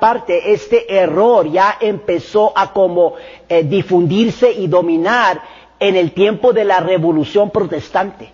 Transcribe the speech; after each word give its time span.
parte 0.00 0.52
este 0.52 0.94
error 0.96 1.50
ya 1.50 1.76
empezó 1.80 2.52
a 2.56 2.72
como 2.72 3.14
eh, 3.48 3.64
difundirse 3.64 4.52
y 4.52 4.68
dominar 4.68 5.42
en 5.80 5.96
el 5.96 6.12
tiempo 6.12 6.52
de 6.52 6.64
la 6.64 6.78
revolución 6.78 7.50
protestante. 7.50 8.30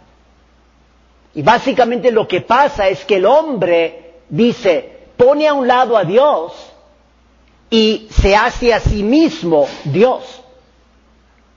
Y 1.34 1.40
básicamente 1.40 2.12
lo 2.12 2.28
que 2.28 2.42
pasa 2.42 2.88
es 2.88 3.06
que 3.06 3.16
el 3.16 3.24
hombre 3.24 4.16
dice, 4.28 5.06
pone 5.16 5.48
a 5.48 5.54
un 5.54 5.66
lado 5.66 5.96
a 5.96 6.04
Dios 6.04 6.52
y 7.70 8.08
se 8.10 8.36
hace 8.36 8.74
a 8.74 8.80
sí 8.80 9.02
mismo 9.02 9.66
Dios. 9.84 10.42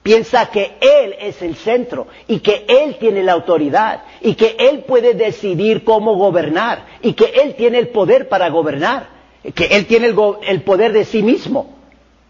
Piensa 0.03 0.45
que 0.45 0.77
Él 0.79 1.15
es 1.19 1.41
el 1.41 1.57
centro 1.57 2.07
y 2.29 2.39
que 2.39 2.63
Él 2.69 2.95
tiene 2.97 3.23
la 3.23 3.33
autoridad 3.33 4.03
y 4.21 4.35
que 4.35 4.55
Él 4.57 4.85
puede 4.87 5.15
decidir 5.15 5.83
cómo 5.83 6.15
gobernar 6.15 6.85
y 7.01 7.11
que 7.11 7.25
Él 7.25 7.55
tiene 7.55 7.77
el 7.79 7.89
poder 7.89 8.29
para 8.29 8.47
gobernar 8.47 9.16
que 9.53 9.65
Él 9.65 9.85
tiene 9.85 10.13
el, 10.47 10.61
poder 10.63 10.93
de 10.93 11.05
sí 11.05 11.23
mismo. 11.23 11.75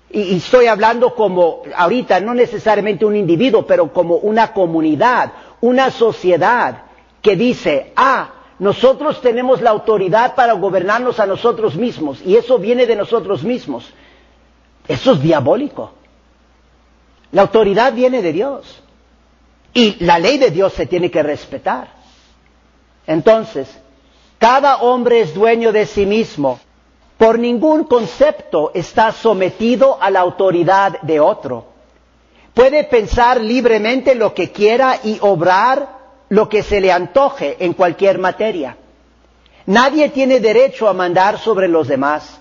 Y, 0.10 0.38
estoy 0.38 0.68
hablando 0.68 1.16
como, 1.16 1.64
ahorita, 1.76 2.20
no 2.20 2.34
necesariamente 2.34 3.06
un 3.06 3.16
individuo, 3.16 3.66
pero 3.66 3.92
como 3.92 4.16
una 4.16 4.54
comunidad, 4.54 5.32
una 5.62 5.92
sociedad 5.92 6.84
que 7.22 7.36
dice, 7.36 7.92
ah, 7.96 8.32
nosotros 8.60 9.22
tenemos 9.22 9.62
la 9.62 9.72
autoridad 9.72 10.36
para 10.36 10.54
gobernarnos 10.54 11.20
a 11.20 11.26
nosotros 11.26 11.76
mismos, 11.76 12.22
y 12.26 12.36
eso 12.36 12.58
viene 12.58 12.86
de 12.86 12.96
nosotros 12.96 13.44
mismos. 13.44 13.94
Eso 14.88 15.14
es 15.14 15.22
diabólico. 15.22 15.92
La 17.32 17.42
autoridad 17.42 17.94
viene 17.94 18.22
de 18.22 18.32
Dios. 18.32 18.82
Y 19.74 20.04
la 20.04 20.18
ley 20.18 20.38
de 20.38 20.50
Dios 20.50 20.74
se 20.74 20.86
tiene 20.86 21.12
que 21.12 21.22
respetar. 21.22 21.90
Entonces, 23.06 23.68
cada 24.40 24.78
hombre 24.78 25.22
es 25.22 25.34
dueño 25.34 25.72
de 25.72 25.86
sí 25.86 26.06
mismo 26.06 26.60
por 27.18 27.40
ningún 27.40 27.86
concepto 27.86 28.72
está 28.74 29.12
sometido 29.12 29.98
a 30.02 30.10
la 30.12 30.20
autoridad 30.20 31.02
de 31.02 31.20
otro. 31.20 31.66
Puede 32.54 32.84
pensar 32.84 33.42
libremente 33.42 34.16
lo 34.16 34.34
que 34.34 34.52
quiera 34.52 35.00
y 35.04 35.18
obrar 35.22 35.98
lo 36.30 36.48
que 36.50 36.64
se 36.64 36.80
le 36.80 36.92
antoje 36.92 37.58
en 37.60 37.74
cualquier 37.74 38.20
materia. 38.20 38.78
Nadie 39.66 40.10
tiene 40.10 40.40
derecho 40.40 40.88
a 40.88 40.94
mandar 40.94 41.40
sobre 41.40 41.68
los 41.68 41.88
demás. 41.88 42.40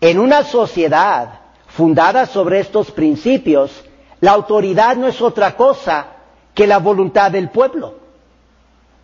En 0.00 0.18
una 0.18 0.42
sociedad 0.44 1.40
fundada 1.68 2.26
sobre 2.26 2.60
estos 2.60 2.90
principios, 2.90 3.84
la 4.20 4.32
autoridad 4.32 4.96
no 4.96 5.06
es 5.06 5.20
otra 5.20 5.56
cosa 5.56 6.06
que 6.54 6.66
la 6.66 6.78
voluntad 6.78 7.30
del 7.30 7.50
pueblo, 7.50 7.94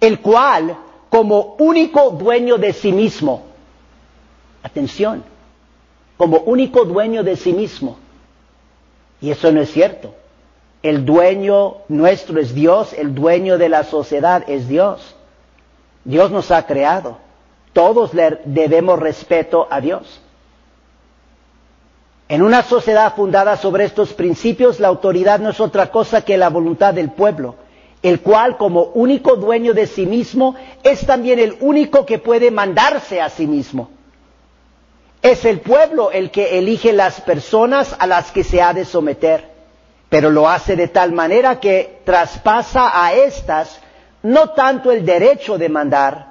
el 0.01 0.21
cual, 0.21 0.77
como 1.09 1.55
único 1.59 2.11
dueño 2.11 2.59
de 2.59 2.73
sí 2.73 2.93
mismo, 2.93 3.46
Atención, 4.67 5.23
como 6.17 6.39
único 6.39 6.85
dueño 6.85 7.23
de 7.23 7.37
sí 7.37 7.53
mismo. 7.53 7.99
Y 9.21 9.31
eso 9.31 9.53
no 9.53 9.61
es 9.61 9.71
cierto. 9.71 10.13
El 10.83 11.05
dueño 11.05 11.77
nuestro 11.87 12.41
es 12.41 12.53
Dios, 12.53 12.93
el 12.93 13.15
dueño 13.15 13.59
de 13.59 13.69
la 13.69 13.85
sociedad 13.85 14.43
es 14.49 14.67
Dios. 14.67 15.15
Dios 16.05 16.33
nos 16.33 16.51
ha 16.51 16.67
creado. 16.67 17.19
Todos 17.73 18.13
le 18.13 18.41
debemos 18.45 18.99
respeto 18.99 19.69
a 19.71 19.81
Dios. 19.81 20.21
En 22.29 22.43
una 22.43 22.65
sociedad 22.65 23.15
fundada 23.15 23.57
sobre 23.57 23.85
estos 23.85 24.15
principios, 24.15 24.81
la 24.81 24.89
autoridad 24.89 25.39
no 25.39 25.51
es 25.51 25.61
otra 25.61 25.93
cosa 25.93 26.23
que 26.23 26.37
la 26.37 26.49
voluntad 26.49 26.93
del 26.93 27.13
pueblo, 27.13 27.55
el 28.03 28.21
cual 28.21 28.57
como 28.57 28.87
único 28.95 29.37
dueño 29.37 29.75
de 29.75 29.87
sí 29.87 30.07
mismo 30.07 30.57
es 30.83 31.07
también 31.07 31.39
el 31.39 31.57
único 31.61 32.05
que 32.05 32.19
puede 32.19 32.51
mandarse 32.51 33.21
a 33.21 33.31
sí 33.31 33.47
mismo. 33.47 33.91
Es 35.27 35.45
el 35.45 35.59
pueblo 35.59 36.13
el 36.13 36.31
que 36.31 36.57
elige 36.57 36.93
las 36.93 37.21
personas 37.21 37.97
a 37.99 38.07
las 38.07 38.31
que 38.31 38.45
se 38.45 38.63
ha 38.63 38.73
de 38.73 38.85
someter, 38.85 39.51
pero 40.09 40.31
lo 40.31 40.49
hace 40.49 40.77
de 40.77 40.87
tal 40.87 41.11
manera 41.11 41.59
que 41.59 41.99
traspasa 42.05 43.05
a 43.05 43.13
éstas 43.13 43.81
no 44.23 44.51
tanto 44.51 44.93
el 44.93 45.05
derecho 45.05 45.59
de 45.59 45.69
mandar, 45.69 46.29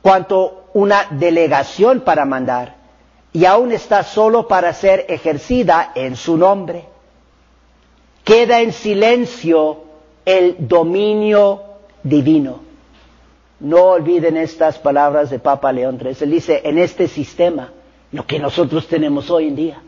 cuanto 0.00 0.70
una 0.72 1.06
delegación 1.10 2.00
para 2.00 2.24
mandar, 2.24 2.76
y 3.34 3.44
aún 3.44 3.72
está 3.72 4.02
solo 4.02 4.48
para 4.48 4.72
ser 4.72 5.04
ejercida 5.10 5.92
en 5.94 6.16
su 6.16 6.38
nombre. 6.38 6.86
Queda 8.24 8.62
en 8.62 8.72
silencio 8.72 9.84
el 10.24 10.56
dominio 10.66 11.62
divino. 12.02 12.60
No 13.60 13.82
olviden 13.82 14.38
estas 14.38 14.78
palabras 14.78 15.28
de 15.28 15.40
Papa 15.40 15.70
León 15.72 16.00
III. 16.02 16.16
Él 16.22 16.30
dice, 16.30 16.62
en 16.64 16.78
este 16.78 17.06
sistema, 17.06 17.70
lo 18.14 18.24
que 18.28 18.38
nosotros 18.38 18.86
tenemos 18.86 19.28
hoy 19.28 19.48
en 19.48 19.56
día. 19.56 19.82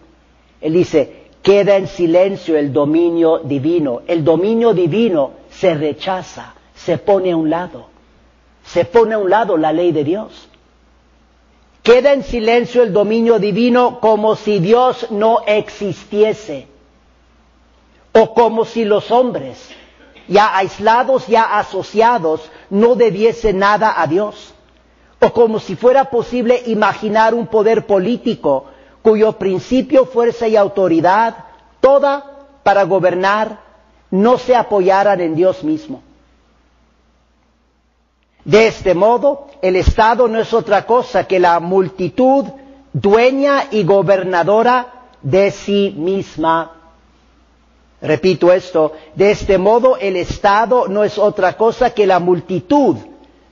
Él 0.61 0.73
dice, 0.73 1.27
queda 1.43 1.77
en 1.77 1.87
silencio 1.87 2.59
el 2.59 2.73
dominio 2.73 3.39
divino. 3.39 4.03
El 4.09 4.25
dominio 4.25 4.75
divino 4.75 5.31
se 5.49 5.75
rechaza, 5.75 6.55
se 6.75 6.99
pone 6.99 7.31
a 7.31 7.37
un 7.37 7.49
lado. 7.49 7.87
Se 8.65 8.85
pone 8.85 9.15
a 9.15 9.19
un 9.19 9.31
lado 9.31 9.57
la 9.57 9.73
ley 9.73 9.93
de 9.93 10.03
Dios. 10.03 10.49
Queda 11.85 12.15
en 12.15 12.25
silencio 12.25 12.83
el 12.83 12.93
dominio 12.93 13.39
divino 13.39 14.01
como 14.01 14.35
si 14.35 14.59
Dios 14.59 15.07
no 15.13 15.43
existiese. 15.47 16.67
O 18.13 18.35
como 18.35 18.65
si 18.65 18.85
los 18.85 19.13
hombres, 19.13 19.71
ya 20.27 20.57
aislados, 20.57 21.29
ya 21.29 21.61
asociados, 21.61 22.51
no 22.71 22.97
debiesen 22.97 23.61
nada 23.61 24.03
a 24.03 24.09
Dios 24.09 24.46
o 25.21 25.33
como 25.33 25.59
si 25.61 25.77
fuera 25.77 26.05
posible 26.11 26.63
imaginar 26.67 27.35
un 27.35 27.47
poder 27.47 27.87
político 27.87 28.67
cuyo 29.03 29.33
principio, 29.35 30.05
fuerza 30.07 30.49
y 30.49 30.57
autoridad, 30.57 31.37
toda 31.81 32.47
para 32.65 32.83
gobernar, 32.83 33.61
no 34.11 34.37
se 34.37 34.57
apoyaran 34.57 35.21
en 35.21 35.37
Dios 35.37 35.63
mismo. 35.63 36.03
De 38.45 38.67
este 38.67 38.95
modo, 38.95 39.49
el 39.63 39.77
Estado 39.77 40.27
no 40.29 40.41
es 40.41 40.53
otra 40.53 40.87
cosa 40.87 41.25
que 41.25 41.39
la 41.39 41.61
multitud 41.61 42.45
dueña 42.93 43.65
y 43.71 43.85
gobernadora 43.85 45.05
de 45.23 45.51
sí 45.51 45.95
misma. 45.97 46.73
Repito 48.01 48.53
esto, 48.53 48.93
de 49.15 49.31
este 49.31 49.59
modo 49.59 49.97
el 49.97 50.17
Estado 50.17 50.87
no 50.89 51.03
es 51.05 51.19
otra 51.19 51.57
cosa 51.57 51.91
que 51.91 52.07
la 52.07 52.19
multitud 52.19 52.97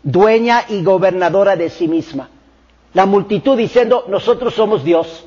dueña 0.04 0.66
y 0.68 0.84
gobernadora 0.84 1.56
de 1.56 1.70
sí 1.70 1.88
misma. 1.88 2.28
La 2.92 3.06
multitud 3.06 3.56
diciendo, 3.56 4.04
nosotros 4.06 4.54
somos 4.54 4.84
Dios. 4.84 5.26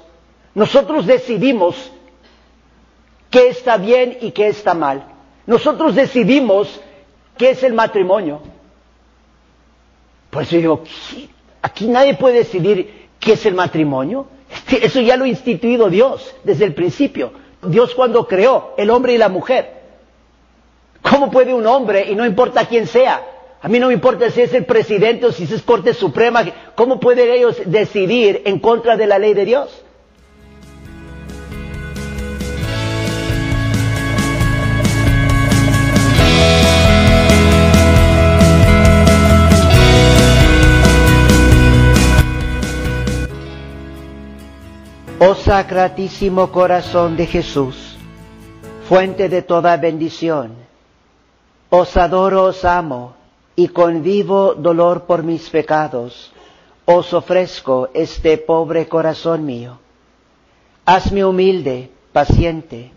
Nosotros 0.56 1.06
decidimos 1.06 1.92
qué 3.30 3.50
está 3.50 3.76
bien 3.78 4.18
y 4.22 4.32
qué 4.32 4.48
está 4.48 4.74
mal. 4.74 5.04
Nosotros 5.46 5.96
decidimos 5.96 6.80
qué 7.38 7.50
es 7.50 7.64
el 7.64 7.74
matrimonio. 7.74 8.40
Pues 10.30 10.50
yo 10.50 10.58
digo, 10.60 10.84
aquí 11.62 11.88
nadie 11.88 12.14
puede 12.16 12.36
decidir 12.36 13.10
qué 13.20 13.34
es 13.34 13.46
el 13.46 13.56
matrimonio. 13.56 14.28
Eso 14.70 15.02
ya 15.02 15.18
lo 15.18 15.26
ha 15.26 15.28
instituido 15.28 15.90
Dios 15.90 16.34
desde 16.44 16.66
el 16.66 16.74
principio. 16.74 17.34
Dios 17.64 17.94
cuando 17.96 18.28
creó 18.28 18.74
el 18.78 18.90
hombre 18.90 19.14
y 19.14 19.18
la 19.18 19.30
mujer. 19.30 19.78
¿Cómo 21.02 21.32
puede 21.32 21.54
un 21.54 21.66
hombre, 21.66 22.12
y 22.12 22.16
no 22.16 22.26
importa 22.26 22.66
quién 22.66 22.88
sea, 22.88 23.26
a 23.60 23.68
mí 23.68 23.80
no 23.80 23.88
me 23.88 23.94
importa 23.94 24.30
si 24.30 24.42
es 24.42 24.54
el 24.54 24.66
presidente 24.66 25.26
o 25.26 25.32
si 25.32 25.44
es 25.44 25.62
Corte 25.64 25.94
Suprema. 25.94 26.46
¿Cómo 26.76 27.00
pueden 27.00 27.32
ellos 27.32 27.60
decidir 27.66 28.44
en 28.46 28.60
contra 28.60 28.96
de 28.96 29.08
la 29.08 29.18
ley 29.18 29.34
de 29.34 29.46
Dios? 29.46 29.84
Oh 45.20 45.34
Sacratísimo 45.34 46.52
Corazón 46.52 47.18
de 47.18 47.26
Jesús, 47.26 47.98
fuente 48.88 49.30
de 49.30 49.42
toda 49.42 49.76
bendición, 49.78 50.54
os 51.72 51.98
adoro, 51.98 52.44
os 52.44 52.64
amo, 52.64 53.17
y 53.60 53.70
con 53.70 54.04
vivo 54.04 54.54
dolor 54.54 55.06
por 55.08 55.24
mis 55.24 55.50
pecados, 55.50 56.32
os 56.86 57.12
ofrezco 57.12 57.90
este 57.96 58.38
pobre 58.38 58.88
corazón 58.88 59.48
mío. 59.48 59.80
Hazme 60.86 61.26
humilde, 61.26 61.90
paciente, 62.14 62.92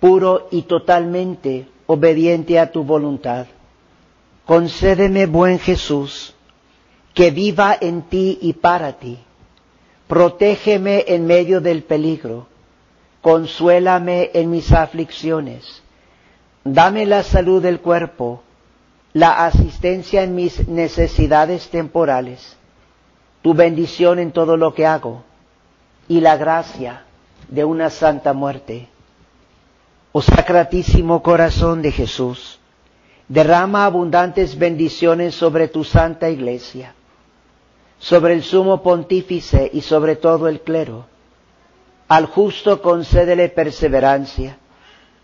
puro 0.00 0.48
y 0.50 0.62
totalmente 0.62 1.68
obediente 1.86 2.58
a 2.58 2.72
tu 2.72 2.84
voluntad. 2.84 3.48
Concédeme, 4.46 5.26
buen 5.26 5.58
Jesús, 5.58 6.34
que 7.12 7.30
viva 7.30 7.76
en 7.78 8.00
ti 8.00 8.38
y 8.40 8.54
para 8.54 8.94
ti. 8.94 9.18
Protégeme 10.06 11.04
en 11.06 11.26
medio 11.26 11.60
del 11.60 11.82
peligro. 11.82 12.46
Consuélame 13.20 14.30
en 14.32 14.48
mis 14.50 14.72
aflicciones. 14.72 15.82
Dame 16.64 17.04
la 17.04 17.22
salud 17.22 17.62
del 17.62 17.80
cuerpo 17.80 18.42
la 19.18 19.46
asistencia 19.46 20.22
en 20.22 20.36
mis 20.36 20.68
necesidades 20.68 21.70
temporales, 21.70 22.56
tu 23.42 23.52
bendición 23.52 24.20
en 24.20 24.30
todo 24.30 24.56
lo 24.56 24.74
que 24.74 24.86
hago, 24.86 25.24
y 26.06 26.20
la 26.20 26.36
gracia 26.36 27.02
de 27.48 27.64
una 27.64 27.90
santa 27.90 28.32
muerte. 28.32 28.86
Oh 30.12 30.22
sacratísimo 30.22 31.20
corazón 31.20 31.82
de 31.82 31.90
Jesús, 31.90 32.60
derrama 33.26 33.86
abundantes 33.86 34.56
bendiciones 34.56 35.34
sobre 35.34 35.66
tu 35.66 35.82
santa 35.82 36.30
iglesia, 36.30 36.94
sobre 37.98 38.34
el 38.34 38.44
sumo 38.44 38.84
pontífice 38.84 39.68
y 39.72 39.80
sobre 39.80 40.14
todo 40.14 40.46
el 40.46 40.60
clero. 40.60 41.06
Al 42.06 42.26
justo 42.26 42.80
concédele 42.80 43.48
perseverancia, 43.48 44.58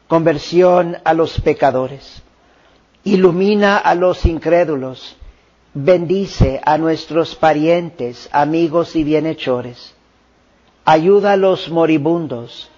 conversión 0.08 0.96
a 1.04 1.14
los 1.14 1.40
pecadores, 1.40 2.23
ilumina 3.04 3.76
a 3.76 3.94
los 3.94 4.24
incrédulos, 4.24 5.16
bendice 5.74 6.60
a 6.64 6.78
nuestros 6.78 7.34
parientes, 7.34 8.28
amigos 8.32 8.96
y 8.96 9.04
bienhechores, 9.04 9.94
ayuda 10.84 11.32
a 11.32 11.36
los 11.36 11.68
moribundos, 11.68 12.70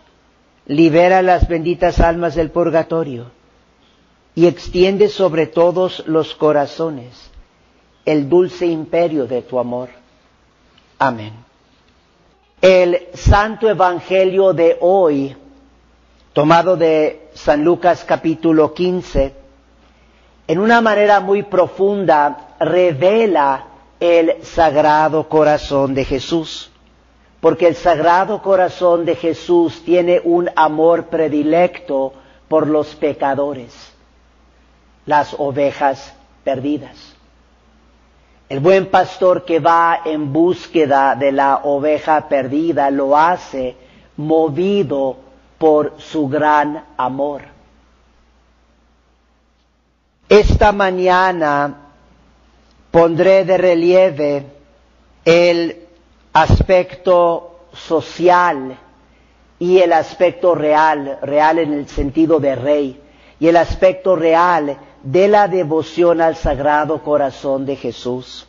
libera 0.67 1.23
las 1.23 1.47
benditas 1.47 2.01
almas 2.01 2.35
del 2.35 2.51
purgatorio 2.51 3.31
y 4.35 4.47
extiende 4.47 5.09
sobre 5.09 5.47
todos 5.47 6.03
los 6.07 6.35
corazones 6.35 7.31
el 8.05 8.29
dulce 8.29 8.67
imperio 8.67 9.27
de 9.27 9.43
tu 9.43 9.59
amor. 9.59 9.89
Amén. 10.99 11.33
El 12.61 13.09
Santo 13.15 13.69
Evangelio 13.69 14.53
de 14.53 14.79
hoy, 14.81 15.37
tomado 16.33 16.77
de 16.77 17.29
San 17.35 17.65
Lucas 17.65 18.05
capítulo 18.05 18.73
15, 18.73 19.46
en 20.49 20.59
una 20.59 20.81
manera 20.81 21.21
muy 21.21 21.43
profunda 21.43 22.55
revela 22.61 23.65
el 23.99 24.43
Sagrado 24.43 25.29
Corazón 25.29 25.95
de 25.95 26.05
Jesús 26.05 26.71
porque 27.41 27.69
el 27.69 27.77
Sagrado 27.77 28.43
Corazón 28.43 29.05
de 29.05 29.15
Jesús 29.15 29.83
tiene 29.85 30.21
un 30.25 30.51
amor 30.57 31.05
predilecto 31.05 32.13
por 32.49 32.67
los 32.67 32.95
pecadores, 32.97 33.73
las 35.05 35.33
ovejas 35.39 36.13
perdidas. 36.43 37.15
El 38.49 38.59
buen 38.59 38.87
pastor 38.87 39.45
que 39.45 39.61
va 39.61 40.01
en 40.05 40.33
búsqueda 40.33 41.15
de 41.15 41.33
la 41.33 41.61
oveja 41.65 42.29
perdida 42.29 42.91
lo 42.91 43.17
hace 43.17 43.77
movido 44.17 45.17
por 45.59 45.95
su 45.99 46.29
gran 46.29 46.85
amor. 46.97 47.56
Esta 50.29 50.73
mañana 50.73 51.91
pondré 52.91 53.45
de 53.45 53.57
relieve 53.57 54.47
el 55.25 55.87
aspecto 56.33 57.61
social 57.73 58.77
y 59.59 59.79
el 59.79 59.93
aspecto 59.93 60.55
real, 60.55 61.19
real 61.23 61.61
en 61.61 61.73
el 61.73 61.89
sentido 61.89 62.41
de 62.41 62.57
rey, 62.57 63.01
y 63.39 63.47
el 63.47 63.57
aspecto 63.57 64.17
real 64.17 64.77
de 65.03 65.29
la 65.29 65.47
devoción 65.47 66.21
al 66.21 66.35
Sagrado 66.35 67.03
Corazón 67.03 67.65
de 67.65 67.77
Jesús. 67.77 68.47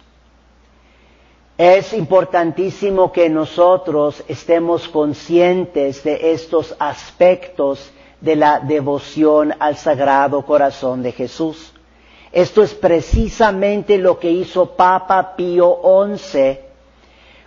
Es 1.59 1.93
importantísimo 1.93 3.11
que 3.11 3.29
nosotros 3.29 4.23
estemos 4.27 4.87
conscientes 4.87 6.03
de 6.03 6.31
estos 6.31 6.75
aspectos 6.79 7.91
de 8.21 8.35
la 8.35 8.59
devoción 8.59 9.53
al 9.59 9.77
Sagrado 9.77 10.45
Corazón 10.45 11.03
de 11.03 11.11
Jesús. 11.11 11.73
Esto 12.31 12.61
es 12.63 12.73
precisamente 12.73 13.97
lo 13.97 14.19
que 14.19 14.31
hizo 14.31 14.75
Papa 14.75 15.35
Pío 15.35 15.79
XI 16.17 16.59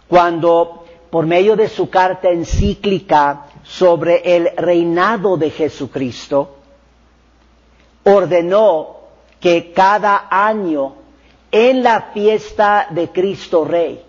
cuando 0.09 0.85
por 1.11 1.27
medio 1.27 1.57
de 1.57 1.69
su 1.69 1.91
carta 1.91 2.31
encíclica 2.31 3.47
sobre 3.63 4.37
el 4.37 4.51
reinado 4.57 5.37
de 5.37 5.51
Jesucristo, 5.51 6.57
ordenó 8.05 8.97
que 9.41 9.73
cada 9.73 10.29
año 10.31 10.95
en 11.51 11.83
la 11.83 12.11
fiesta 12.13 12.87
de 12.91 13.09
Cristo 13.09 13.65
Rey, 13.65 14.03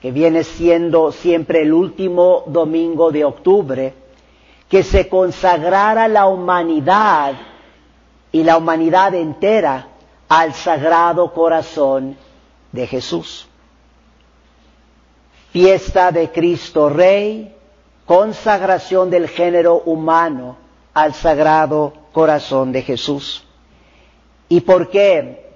que 0.00 0.10
viene 0.10 0.42
siendo 0.42 1.12
siempre 1.12 1.62
el 1.62 1.72
último 1.72 2.42
domingo 2.46 3.10
de 3.12 3.24
octubre, 3.24 3.94
que 4.68 4.82
se 4.82 5.08
consagrara 5.08 6.08
la 6.08 6.26
humanidad 6.26 7.34
y 8.32 8.42
la 8.42 8.56
humanidad 8.56 9.14
entera 9.14 9.88
al 10.28 10.54
sagrado 10.54 11.32
corazón 11.32 12.16
de 12.72 12.86
Jesús 12.86 13.48
fiesta 15.54 16.10
de 16.10 16.32
Cristo 16.32 16.88
Rey, 16.88 17.54
consagración 18.06 19.08
del 19.08 19.28
género 19.28 19.82
humano 19.84 20.56
al 20.92 21.14
sagrado 21.14 21.92
corazón 22.12 22.72
de 22.72 22.82
Jesús. 22.82 23.44
¿Y 24.48 24.62
por 24.62 24.90
qué? 24.90 25.46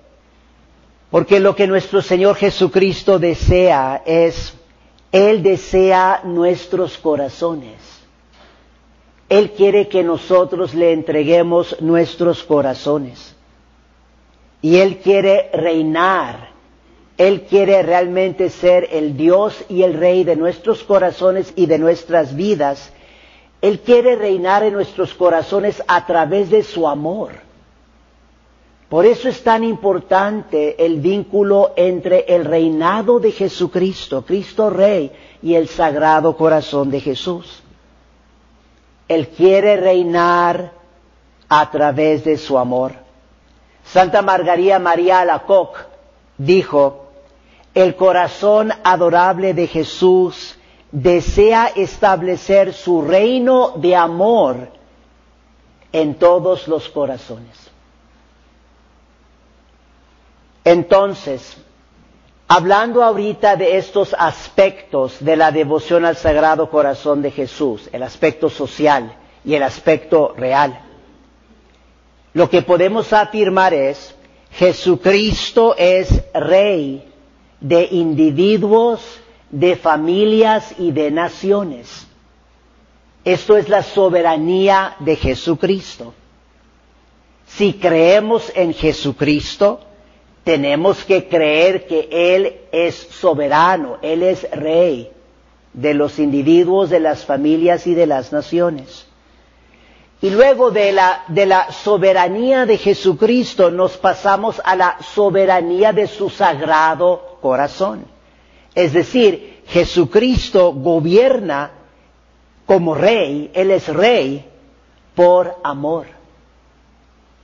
Porque 1.10 1.40
lo 1.40 1.56
que 1.56 1.66
nuestro 1.66 2.00
Señor 2.00 2.36
Jesucristo 2.36 3.18
desea 3.18 4.00
es, 4.06 4.54
Él 5.10 5.42
desea 5.42 6.20
nuestros 6.22 6.96
corazones. 6.96 7.97
Él 9.28 9.52
quiere 9.52 9.88
que 9.88 10.02
nosotros 10.02 10.74
le 10.74 10.92
entreguemos 10.92 11.80
nuestros 11.80 12.42
corazones. 12.44 13.34
Y 14.62 14.76
Él 14.76 14.98
quiere 14.98 15.50
reinar 15.52 16.48
él 17.18 17.42
quiere 17.42 17.82
realmente 17.82 18.48
ser 18.48 18.88
el 18.92 19.16
Dios 19.16 19.64
y 19.68 19.82
el 19.82 19.94
Rey 19.94 20.22
de 20.22 20.36
nuestros 20.36 20.84
corazones 20.84 21.52
y 21.56 21.66
de 21.66 21.76
nuestras 21.76 22.36
vidas. 22.36 22.92
Él 23.60 23.80
quiere 23.80 24.14
reinar 24.14 24.62
en 24.62 24.72
nuestros 24.72 25.14
corazones 25.14 25.82
a 25.88 26.06
través 26.06 26.48
de 26.48 26.62
su 26.62 26.86
amor. 26.86 27.32
Por 28.88 29.04
eso 29.04 29.28
es 29.28 29.42
tan 29.42 29.64
importante 29.64 30.82
el 30.86 31.00
vínculo 31.00 31.72
entre 31.76 32.20
el 32.28 32.44
reinado 32.44 33.18
de 33.18 33.32
Jesucristo, 33.32 34.24
Cristo 34.24 34.70
Rey, 34.70 35.10
y 35.42 35.54
el 35.54 35.66
sagrado 35.66 36.36
corazón 36.36 36.88
de 36.88 37.00
Jesús. 37.00 37.64
Él 39.08 39.28
quiere 39.28 39.76
reinar 39.76 40.72
a 41.48 41.70
través 41.70 42.24
de 42.24 42.36
su 42.36 42.58
amor. 42.58 42.92
Santa 43.84 44.20
Margarita 44.22 44.78
María 44.78 45.20
Alacoque 45.20 45.80
dijo, 46.36 47.06
el 47.74 47.96
corazón 47.96 48.72
adorable 48.84 49.54
de 49.54 49.66
Jesús 49.66 50.56
desea 50.92 51.66
establecer 51.74 52.72
su 52.74 53.02
reino 53.02 53.72
de 53.76 53.96
amor 53.96 54.68
en 55.92 56.14
todos 56.14 56.68
los 56.68 56.88
corazones. 56.88 57.56
Entonces, 60.64 61.56
hablando 62.48 63.04
ahorita 63.04 63.56
de 63.56 63.76
estos 63.76 64.16
aspectos 64.18 65.22
de 65.22 65.36
la 65.36 65.52
devoción 65.52 66.06
al 66.06 66.16
Sagrado 66.16 66.70
Corazón 66.70 67.20
de 67.20 67.30
Jesús, 67.30 67.90
el 67.92 68.02
aspecto 68.02 68.48
social 68.48 69.14
y 69.44 69.54
el 69.54 69.62
aspecto 69.62 70.34
real, 70.34 70.80
lo 72.32 72.48
que 72.48 72.62
podemos 72.62 73.12
afirmar 73.12 73.74
es, 73.74 74.14
Jesucristo 74.50 75.76
es 75.76 76.24
Rey 76.32 77.04
de 77.60 77.88
individuos, 77.90 79.02
de 79.50 79.76
familias 79.76 80.74
y 80.78 80.90
de 80.90 81.10
naciones. 81.10 82.06
Esto 83.24 83.58
es 83.58 83.68
la 83.68 83.82
soberanía 83.82 84.96
de 85.00 85.16
Jesucristo. 85.16 86.14
Si 87.46 87.74
creemos 87.74 88.50
en 88.54 88.72
Jesucristo, 88.72 89.80
tenemos 90.48 91.04
que 91.04 91.28
creer 91.28 91.86
que 91.86 92.08
Él 92.10 92.60
es 92.72 92.94
soberano, 92.94 93.98
Él 94.00 94.22
es 94.22 94.50
rey 94.50 95.10
de 95.74 95.92
los 95.92 96.18
individuos, 96.18 96.88
de 96.88 97.00
las 97.00 97.26
familias 97.26 97.86
y 97.86 97.92
de 97.92 98.06
las 98.06 98.32
naciones. 98.32 99.06
Y 100.22 100.30
luego 100.30 100.70
de 100.70 100.92
la, 100.92 101.24
de 101.28 101.44
la 101.44 101.70
soberanía 101.70 102.64
de 102.64 102.78
Jesucristo 102.78 103.70
nos 103.70 103.98
pasamos 103.98 104.58
a 104.64 104.74
la 104.74 104.96
soberanía 105.02 105.92
de 105.92 106.06
su 106.06 106.30
sagrado 106.30 107.36
corazón. 107.42 108.06
Es 108.74 108.94
decir, 108.94 109.60
Jesucristo 109.66 110.72
gobierna 110.72 111.72
como 112.64 112.94
rey, 112.94 113.50
Él 113.52 113.70
es 113.70 113.86
rey 113.88 114.46
por 115.14 115.56
amor, 115.62 116.06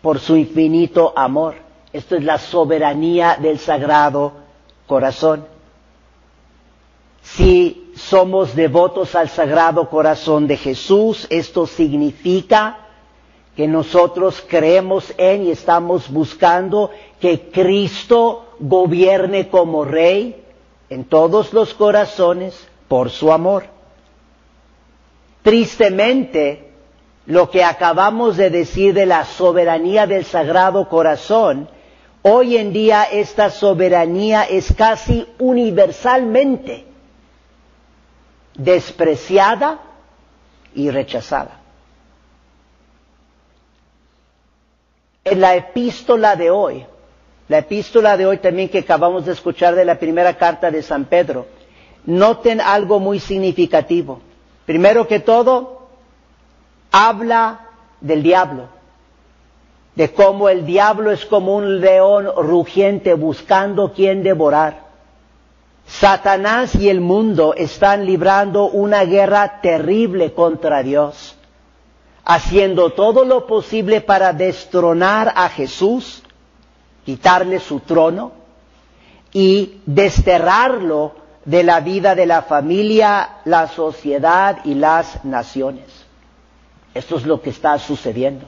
por 0.00 0.20
su 0.20 0.38
infinito 0.38 1.12
amor. 1.14 1.63
Esto 1.94 2.16
es 2.16 2.24
la 2.24 2.38
soberanía 2.38 3.38
del 3.40 3.58
sagrado 3.58 4.32
corazón. 4.86 5.46
Si 7.22 7.92
somos 7.94 8.56
devotos 8.56 9.14
al 9.14 9.28
Sagrado 9.28 9.88
Corazón 9.88 10.48
de 10.48 10.56
Jesús. 10.56 11.28
Esto 11.30 11.66
significa 11.66 12.78
que 13.56 13.68
nosotros 13.68 14.44
creemos 14.48 15.14
en 15.16 15.44
y 15.44 15.50
estamos 15.50 16.10
buscando 16.10 16.90
que 17.20 17.50
Cristo 17.50 18.56
gobierne 18.58 19.48
como 19.48 19.84
Rey 19.84 20.42
en 20.90 21.04
todos 21.04 21.52
los 21.52 21.74
corazones 21.74 22.66
por 22.88 23.10
su 23.10 23.32
amor. 23.32 23.66
Tristemente, 25.42 26.72
lo 27.26 27.50
que 27.50 27.62
acabamos 27.62 28.36
de 28.36 28.50
decir 28.50 28.94
de 28.94 29.06
la 29.06 29.24
soberanía 29.24 30.08
del 30.08 30.24
Sagrado 30.24 30.88
Corazón, 30.88 31.68
hoy 32.26 32.56
en 32.56 32.72
día 32.72 33.04
esta 33.04 33.50
soberanía 33.50 34.44
es 34.44 34.72
casi 34.72 35.28
universalmente 35.38 36.86
despreciada 38.56 39.80
y 40.74 40.90
rechazada. 40.90 41.60
En 45.22 45.40
la 45.42 45.54
epístola 45.54 46.34
de 46.36 46.50
hoy, 46.50 46.86
la 47.48 47.58
epístola 47.58 48.16
de 48.16 48.24
hoy 48.24 48.38
también 48.38 48.70
que 48.70 48.78
acabamos 48.78 49.26
de 49.26 49.32
escuchar 49.32 49.74
de 49.74 49.84
la 49.84 49.98
primera 49.98 50.38
carta 50.38 50.70
de 50.70 50.82
San 50.82 51.04
Pedro, 51.04 51.46
noten 52.06 52.58
algo 52.62 53.00
muy 53.00 53.20
significativo. 53.20 54.22
Primero 54.64 55.06
que 55.06 55.20
todo, 55.20 55.88
habla 56.90 57.68
del 58.00 58.22
diablo, 58.22 58.68
de 59.94 60.12
cómo 60.12 60.48
el 60.48 60.66
diablo 60.66 61.10
es 61.10 61.24
como 61.24 61.54
un 61.54 61.80
león 61.80 62.28
rugiente 62.36 63.14
buscando 63.14 63.92
quien 63.92 64.22
devorar. 64.22 64.84
Satanás 65.86 66.74
y 66.74 66.88
el 66.88 67.00
mundo 67.00 67.54
están 67.54 68.06
librando 68.06 68.66
una 68.66 69.04
guerra 69.04 69.60
terrible 69.60 70.32
contra 70.32 70.82
Dios, 70.82 71.36
haciendo 72.24 72.90
todo 72.90 73.24
lo 73.24 73.46
posible 73.46 74.00
para 74.00 74.32
destronar 74.32 75.32
a 75.36 75.48
Jesús, 75.48 76.22
quitarle 77.04 77.60
su 77.60 77.80
trono 77.80 78.32
y 79.32 79.80
desterrarlo 79.84 81.12
de 81.44 81.62
la 81.62 81.80
vida 81.80 82.14
de 82.14 82.24
la 82.24 82.42
familia, 82.42 83.40
la 83.44 83.68
sociedad 83.68 84.64
y 84.64 84.74
las 84.74 85.24
naciones. 85.24 85.84
Esto 86.94 87.16
es 87.16 87.26
lo 87.26 87.42
que 87.42 87.50
está 87.50 87.78
sucediendo. 87.78 88.46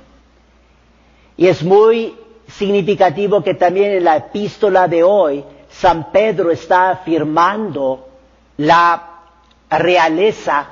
Y 1.37 1.47
es 1.47 1.62
muy 1.62 2.14
significativo 2.49 3.43
que 3.43 3.55
también 3.55 3.93
en 3.93 4.05
la 4.05 4.16
epístola 4.16 4.88
de 4.88 5.02
hoy 5.02 5.45
San 5.69 6.11
Pedro 6.11 6.50
está 6.50 6.90
afirmando 6.90 8.09
la 8.57 9.21
realeza 9.69 10.69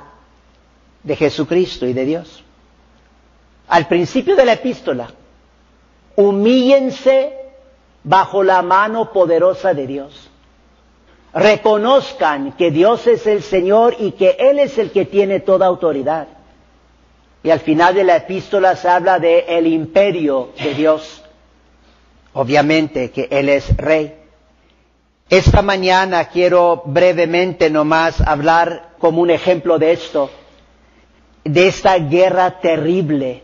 de 1.03 1.15
Jesucristo 1.15 1.85
y 1.85 1.93
de 1.93 2.05
Dios. 2.05 2.43
Al 3.67 3.87
principio 3.87 4.35
de 4.35 4.45
la 4.45 4.53
epístola, 4.53 5.09
humíllense 6.15 7.33
bajo 8.03 8.43
la 8.43 8.61
mano 8.61 9.11
poderosa 9.11 9.73
de 9.73 9.87
Dios. 9.87 10.29
Reconozcan 11.33 12.53
que 12.53 12.71
Dios 12.71 13.05
es 13.07 13.27
el 13.27 13.43
Señor 13.43 13.95
y 13.99 14.11
que 14.13 14.37
Él 14.39 14.59
es 14.59 14.77
el 14.77 14.91
que 14.91 15.05
tiene 15.05 15.41
toda 15.41 15.65
autoridad. 15.65 16.27
Y 17.45 17.51
al 17.51 17.59
final 17.59 17.93
de 17.93 18.03
la 18.03 18.15
epístola 18.15 18.75
se 18.75 18.89
habla 18.89 19.19
de 19.19 19.45
el 19.47 19.67
imperio 19.67 20.49
de 20.59 20.73
Dios. 20.73 21.21
Obviamente 22.33 23.11
que 23.11 23.27
Él 23.29 23.49
es 23.49 23.77
rey. 23.77 24.15
Esta 25.29 25.61
mañana 25.61 26.25
quiero 26.29 26.81
brevemente 26.87 27.69
nomás 27.69 28.19
hablar 28.19 28.95
como 28.97 29.21
un 29.21 29.29
ejemplo 29.29 29.77
de 29.77 29.91
esto, 29.91 30.31
de 31.43 31.67
esta 31.67 31.99
guerra 31.99 32.59
terrible 32.61 33.43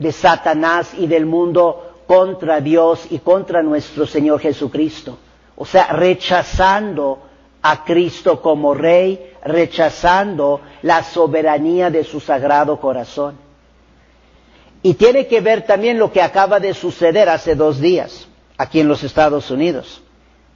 de 0.00 0.10
Satanás 0.10 0.92
y 0.98 1.06
del 1.06 1.24
mundo 1.24 2.02
contra 2.08 2.60
Dios 2.60 3.06
y 3.08 3.20
contra 3.20 3.62
nuestro 3.62 4.04
Señor 4.04 4.40
Jesucristo. 4.40 5.16
O 5.54 5.64
sea, 5.64 5.92
rechazando 5.92 7.20
a 7.62 7.84
Cristo 7.84 8.42
como 8.42 8.74
Rey, 8.74 9.32
rechazando 9.44 10.60
la 10.82 11.02
soberanía 11.02 11.90
de 11.90 12.04
su 12.04 12.20
sagrado 12.20 12.80
corazón. 12.80 13.36
Y 14.82 14.94
tiene 14.94 15.26
que 15.26 15.40
ver 15.40 15.66
también 15.66 15.98
lo 15.98 16.12
que 16.12 16.22
acaba 16.22 16.60
de 16.60 16.74
suceder 16.74 17.28
hace 17.28 17.54
dos 17.54 17.80
días 17.80 18.28
aquí 18.56 18.80
en 18.80 18.88
los 18.88 19.02
Estados 19.02 19.50
Unidos 19.50 20.02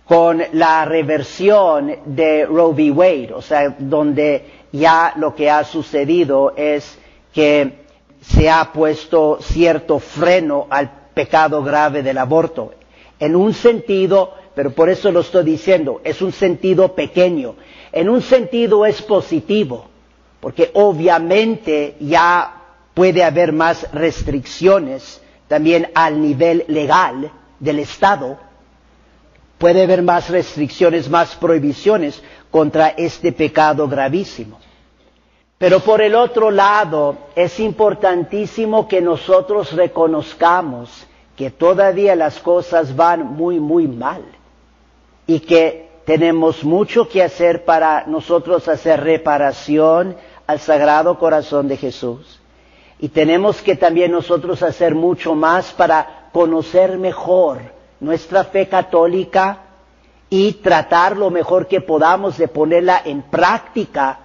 con 0.04 0.42
la 0.52 0.84
reversión 0.84 1.94
de 2.04 2.44
Roe 2.44 2.72
v. 2.74 2.90
Wade, 2.90 3.32
o 3.34 3.40
sea, 3.42 3.74
donde 3.78 4.44
ya 4.72 5.14
lo 5.16 5.34
que 5.34 5.48
ha 5.48 5.64
sucedido 5.64 6.52
es 6.56 6.98
que 7.32 7.84
se 8.20 8.50
ha 8.50 8.72
puesto 8.72 9.38
cierto 9.40 9.98
freno 9.98 10.66
al 10.70 11.08
pecado 11.14 11.62
grave 11.62 12.02
del 12.02 12.18
aborto. 12.18 12.74
En 13.18 13.36
un 13.36 13.54
sentido, 13.54 14.34
pero 14.54 14.72
por 14.72 14.88
eso 14.90 15.10
lo 15.10 15.20
estoy 15.20 15.44
diciendo, 15.44 16.00
es 16.04 16.20
un 16.20 16.32
sentido 16.32 16.94
pequeño. 16.94 17.54
En 17.92 18.08
un 18.08 18.22
sentido 18.22 18.84
es 18.84 19.00
positivo, 19.02 19.86
porque 20.42 20.72
obviamente 20.74 21.94
ya 22.00 22.62
puede 22.94 23.22
haber 23.22 23.52
más 23.52 23.86
restricciones 23.92 25.22
también 25.46 25.88
al 25.94 26.20
nivel 26.20 26.64
legal 26.66 27.30
del 27.60 27.78
Estado 27.78 28.36
puede 29.62 29.84
haber 29.84 30.02
más 30.02 30.28
restricciones, 30.28 31.08
más 31.08 31.36
prohibiciones 31.36 32.20
contra 32.50 32.88
este 32.88 33.30
pecado 33.30 33.86
gravísimo. 33.86 34.58
Pero 35.56 35.78
por 35.78 36.02
el 36.02 36.16
otro 36.16 36.50
lado, 36.50 37.16
es 37.36 37.60
importantísimo 37.60 38.88
que 38.88 39.00
nosotros 39.00 39.72
reconozcamos 39.74 41.06
que 41.36 41.52
todavía 41.52 42.16
las 42.16 42.40
cosas 42.40 42.96
van 42.96 43.24
muy, 43.24 43.60
muy 43.60 43.86
mal 43.86 44.24
y 45.28 45.38
que 45.38 45.88
tenemos 46.06 46.64
mucho 46.64 47.08
que 47.08 47.22
hacer 47.22 47.64
para 47.64 48.06
nosotros 48.08 48.66
hacer 48.66 49.04
reparación 49.04 50.16
al 50.46 50.60
Sagrado 50.60 51.18
Corazón 51.18 51.68
de 51.68 51.76
Jesús. 51.76 52.40
Y 52.98 53.08
tenemos 53.08 53.62
que 53.62 53.76
también 53.76 54.12
nosotros 54.12 54.62
hacer 54.62 54.94
mucho 54.94 55.34
más 55.34 55.72
para 55.72 56.28
conocer 56.32 56.98
mejor 56.98 57.60
nuestra 58.00 58.44
fe 58.44 58.68
católica 58.68 59.58
y 60.30 60.54
tratar 60.54 61.16
lo 61.16 61.30
mejor 61.30 61.66
que 61.66 61.80
podamos 61.80 62.38
de 62.38 62.48
ponerla 62.48 63.02
en 63.04 63.22
práctica 63.22 64.20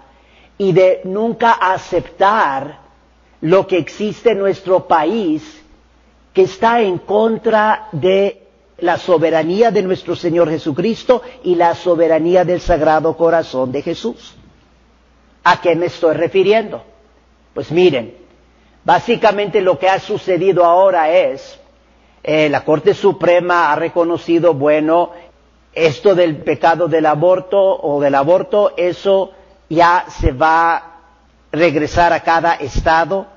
y 0.58 0.72
de 0.72 1.02
nunca 1.04 1.52
aceptar 1.52 2.80
lo 3.42 3.68
que 3.68 3.78
existe 3.78 4.32
en 4.32 4.40
nuestro 4.40 4.88
país 4.88 5.64
que 6.34 6.44
está 6.44 6.82
en 6.82 7.00
contra 7.00 7.90
de 7.92 8.48
la 8.80 8.98
soberanía 8.98 9.72
de 9.72 9.84
nuestro 9.84 10.16
Señor 10.16 10.50
Jesucristo 10.50 11.22
y 11.44 11.56
la 11.56 11.74
soberanía 11.76 12.46
del 12.46 12.62
Sagrado 12.62 13.18
Corazón 13.18 13.72
de 13.72 13.82
Jesús. 13.82 14.36
¿A 15.44 15.62
qué 15.62 15.76
me 15.76 15.88
estoy 15.88 16.14
refiriendo? 16.16 16.84
Pues 17.54 17.72
miren, 17.72 18.16
básicamente 18.84 19.62
lo 19.62 19.80
que 19.80 19.90
ha 19.90 20.00
sucedido 20.00 20.64
ahora 20.64 21.12
es 21.12 21.60
eh, 22.24 22.50
la 22.50 22.66
Corte 22.66 22.94
Suprema 22.94 23.72
ha 23.72 23.76
reconocido, 23.76 24.54
bueno, 24.54 25.12
esto 25.74 26.16
del 26.16 26.38
pecado 26.38 26.88
del 26.88 27.06
aborto 27.06 27.58
o 27.58 28.02
del 28.02 28.16
aborto, 28.16 28.74
eso 28.76 29.32
ya 29.70 30.06
se 30.10 30.32
va 30.32 30.76
a 30.76 30.84
regresar 31.52 32.14
a 32.14 32.22
cada 32.22 32.56
estado, 32.56 33.28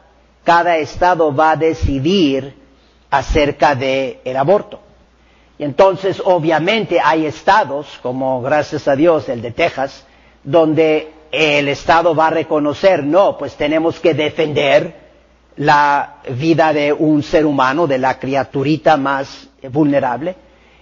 cada 0.43 0.77
estado 0.79 1.35
va 1.35 1.53
a 1.53 1.57
decidir 1.57 2.55
acerca 3.11 3.75
del 3.75 4.19
el 4.25 4.37
aborto. 4.37 4.81
Y 5.59 5.65
entonces, 5.65 6.23
obviamente, 6.25 6.99
hay 7.03 7.27
estados, 7.27 7.99
como 8.03 8.41
gracias 8.41 8.89
a 8.89 8.97
Dios 8.97 9.29
el 9.29 9.43
de 9.43 9.51
Texas, 9.51 10.07
donde 10.43 11.13
el 11.33 11.69
estado 11.69 12.15
va 12.15 12.29
a 12.29 12.31
reconocer, 12.31 13.05
no, 13.05 13.37
pues 13.39 13.55
tenemos 13.55 14.01
que 14.01 14.15
defender 14.15 14.95
la 15.57 16.17
vida 16.31 16.73
de 16.73 16.93
un 16.93 17.23
ser 17.23 17.47
humano, 17.47 17.87
de 17.87 17.99
la 17.99 18.19
criaturita 18.19 18.97
más 18.97 19.49
vulnerable, 19.71 20.35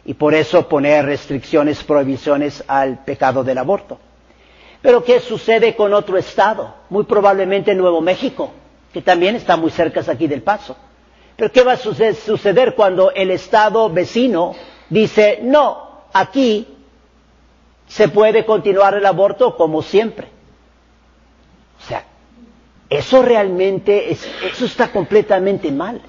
y 0.04 0.14
por 0.14 0.34
eso 0.34 0.68
poner 0.68 1.04
restricciones, 1.04 1.82
prohibiciones 1.84 2.64
al 2.66 3.04
pecado 3.04 3.44
del 3.44 3.58
aborto. 3.58 3.98
Pero 4.80 5.02
¿qué 5.02 5.20
sucede 5.20 5.74
con 5.74 5.92
otro 5.92 6.16
estado? 6.16 6.74
Muy 6.88 7.04
probablemente 7.04 7.74
Nuevo 7.74 8.00
México, 8.00 8.50
que 8.92 9.02
también 9.02 9.34
está 9.34 9.56
muy 9.56 9.70
cerca 9.70 10.00
aquí 10.10 10.28
del 10.28 10.42
paso. 10.42 10.76
Pero 11.36 11.52
¿qué 11.52 11.62
va 11.62 11.72
a 11.72 11.76
suceder 11.76 12.74
cuando 12.74 13.10
el 13.12 13.30
estado 13.30 13.90
vecino 13.90 14.54
dice, 14.88 15.40
no, 15.42 16.02
aquí 16.12 16.66
se 17.86 18.08
puede 18.08 18.44
continuar 18.44 18.94
el 18.94 19.06
aborto 19.06 19.56
como 19.56 19.82
siempre? 19.82 20.37
O 21.88 21.90
sea, 21.90 22.04
eso 22.90 23.22
realmente, 23.22 24.12
es, 24.12 24.28
eso 24.44 24.66
está 24.66 24.92
completamente 24.92 25.72
mal. 25.72 26.02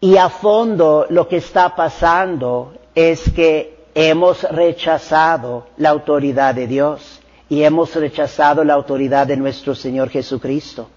Y 0.00 0.16
a 0.16 0.28
fondo 0.28 1.06
lo 1.08 1.28
que 1.28 1.36
está 1.36 1.76
pasando 1.76 2.74
es 2.96 3.30
que 3.30 3.78
hemos 3.94 4.42
rechazado 4.42 5.68
la 5.76 5.90
autoridad 5.90 6.52
de 6.56 6.66
Dios 6.66 7.20
y 7.48 7.62
hemos 7.62 7.94
rechazado 7.94 8.64
la 8.64 8.74
autoridad 8.74 9.28
de 9.28 9.36
nuestro 9.36 9.76
Señor 9.76 10.08
Jesucristo. 10.10 10.88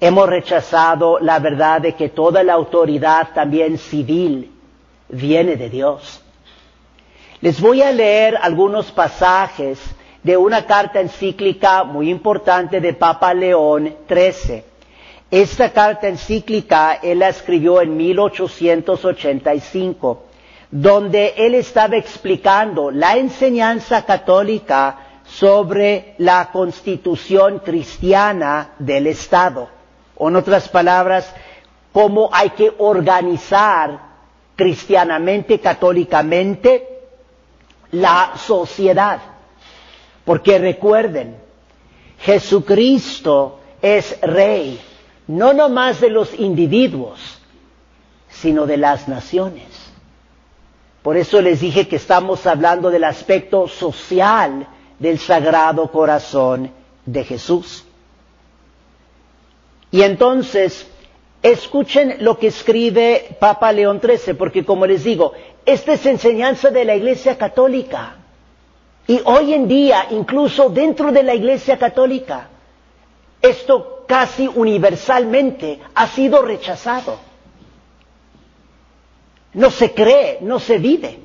Hemos 0.00 0.28
rechazado 0.28 1.20
la 1.20 1.38
verdad 1.38 1.80
de 1.80 1.94
que 1.94 2.08
toda 2.08 2.42
la 2.42 2.54
autoridad 2.54 3.28
también 3.34 3.78
civil 3.78 4.50
viene 5.08 5.54
de 5.54 5.70
Dios. 5.70 6.20
Les 7.40 7.60
voy 7.60 7.82
a 7.82 7.92
leer 7.92 8.36
algunos 8.42 8.90
pasajes 8.90 9.78
de 10.24 10.36
una 10.36 10.66
carta 10.66 11.00
encíclica 11.00 11.84
muy 11.84 12.10
importante 12.10 12.80
de 12.80 12.94
Papa 12.94 13.32
León 13.34 13.94
XIII. 14.08 14.64
Esta 15.30 15.70
carta 15.70 16.08
encíclica 16.08 16.94
él 17.02 17.18
la 17.20 17.28
escribió 17.28 17.80
en 17.82 17.94
1885, 17.96 20.24
donde 20.70 21.34
él 21.36 21.54
estaba 21.54 21.96
explicando 21.96 22.90
la 22.90 23.16
enseñanza 23.18 24.04
católica 24.06 24.98
sobre 25.26 26.14
la 26.18 26.50
constitución 26.50 27.58
cristiana 27.60 28.70
del 28.78 29.06
Estado. 29.08 29.68
O 30.16 30.28
en 30.28 30.36
otras 30.36 30.68
palabras, 30.70 31.30
cómo 31.92 32.30
hay 32.32 32.48
que 32.50 32.72
organizar 32.78 33.98
cristianamente, 34.56 35.58
católicamente, 35.60 36.88
la 37.90 38.32
sociedad. 38.36 39.33
Porque 40.24 40.58
recuerden, 40.58 41.36
Jesucristo 42.20 43.60
es 43.82 44.18
rey, 44.22 44.80
no 45.26 45.52
nomás 45.52 46.00
de 46.00 46.10
los 46.10 46.38
individuos, 46.38 47.40
sino 48.28 48.66
de 48.66 48.76
las 48.78 49.08
naciones. 49.08 49.66
Por 51.02 51.18
eso 51.18 51.42
les 51.42 51.60
dije 51.60 51.86
que 51.86 51.96
estamos 51.96 52.46
hablando 52.46 52.90
del 52.90 53.04
aspecto 53.04 53.68
social 53.68 54.66
del 54.98 55.18
Sagrado 55.18 55.90
Corazón 55.90 56.70
de 57.04 57.24
Jesús. 57.24 57.84
Y 59.90 60.02
entonces, 60.02 60.86
escuchen 61.42 62.16
lo 62.20 62.38
que 62.38 62.46
escribe 62.46 63.36
Papa 63.38 63.70
León 63.70 64.00
XIII, 64.02 64.34
porque 64.34 64.64
como 64.64 64.86
les 64.86 65.04
digo, 65.04 65.34
esta 65.66 65.92
es 65.92 66.06
enseñanza 66.06 66.70
de 66.70 66.86
la 66.86 66.96
Iglesia 66.96 67.36
Católica. 67.36 68.16
Y 69.06 69.20
hoy 69.24 69.52
en 69.52 69.68
día, 69.68 70.06
incluso 70.10 70.70
dentro 70.70 71.12
de 71.12 71.22
la 71.22 71.34
Iglesia 71.34 71.78
Católica, 71.78 72.48
esto 73.42 74.04
casi 74.06 74.48
universalmente 74.48 75.80
ha 75.94 76.06
sido 76.06 76.42
rechazado. 76.42 77.18
No 79.52 79.70
se 79.70 79.92
cree, 79.92 80.38
no 80.40 80.58
se 80.58 80.78
vive. 80.78 81.20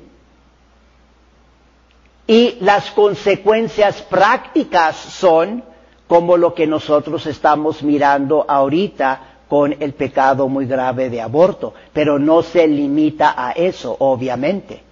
Y 2.26 2.58
las 2.60 2.90
consecuencias 2.92 4.02
prácticas 4.02 4.96
son 4.96 5.64
como 6.06 6.36
lo 6.36 6.54
que 6.54 6.66
nosotros 6.66 7.26
estamos 7.26 7.82
mirando 7.82 8.44
ahorita 8.46 9.20
con 9.48 9.74
el 9.80 9.94
pecado 9.94 10.48
muy 10.48 10.66
grave 10.66 11.10
de 11.10 11.20
aborto, 11.20 11.74
pero 11.92 12.18
no 12.18 12.42
se 12.42 12.68
limita 12.68 13.34
a 13.36 13.52
eso, 13.52 13.96
obviamente. 13.98 14.89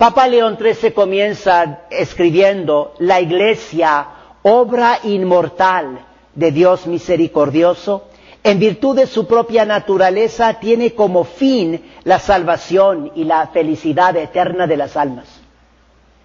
Papa 0.00 0.26
León 0.28 0.56
XIII 0.58 0.92
comienza 0.94 1.80
escribiendo, 1.90 2.94
la 3.00 3.20
iglesia, 3.20 4.06
obra 4.40 4.98
inmortal 5.02 6.06
de 6.34 6.50
Dios 6.52 6.86
misericordioso, 6.86 8.08
en 8.42 8.58
virtud 8.58 8.96
de 8.96 9.06
su 9.06 9.26
propia 9.26 9.66
naturaleza, 9.66 10.54
tiene 10.54 10.94
como 10.94 11.24
fin 11.24 11.84
la 12.04 12.18
salvación 12.18 13.12
y 13.14 13.24
la 13.24 13.48
felicidad 13.48 14.16
eterna 14.16 14.66
de 14.66 14.78
las 14.78 14.96
almas. 14.96 15.26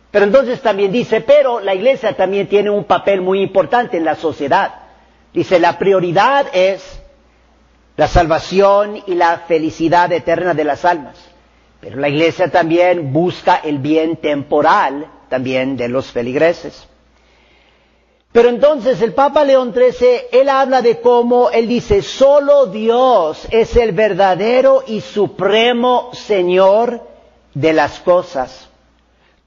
Pero 0.10 0.24
entonces 0.24 0.62
también 0.62 0.94
dice, 0.94 1.20
pero 1.20 1.60
la 1.60 1.76
iglesia 1.76 2.16
también 2.16 2.48
tiene 2.48 2.70
un 2.70 2.86
papel 2.86 3.20
muy 3.20 3.42
importante 3.42 3.98
en 3.98 4.06
la 4.06 4.16
sociedad. 4.16 4.74
Dice, 5.34 5.60
la 5.60 5.78
prioridad 5.78 6.46
es 6.54 7.02
la 7.98 8.08
salvación 8.08 9.04
y 9.06 9.16
la 9.16 9.40
felicidad 9.40 10.14
eterna 10.14 10.54
de 10.54 10.64
las 10.64 10.86
almas. 10.86 11.35
Pero 11.86 12.00
la 12.00 12.10
iglesia 12.10 12.50
también 12.50 13.14
busca 13.14 13.58
el 13.58 13.78
bien 13.78 14.18
temporal 14.18 15.10
también 15.30 15.78
de 15.78 15.88
los 15.88 16.08
feligreses. 16.12 16.88
Pero 18.34 18.50
entonces 18.50 19.02
el 19.02 19.14
Papa 19.14 19.46
León 19.46 19.74
XIII, 19.74 20.24
él 20.34 20.50
habla 20.50 20.82
de 20.82 21.00
cómo, 21.00 21.52
él 21.52 21.70
dice, 21.70 22.02
solo 22.02 22.66
Dios 22.66 23.48
es 23.52 23.78
el 23.78 23.94
verdadero 23.94 24.84
y 24.86 25.00
supremo 25.00 26.10
Señor 26.12 27.08
de 27.54 27.72
las 27.72 28.02
cosas 28.02 28.70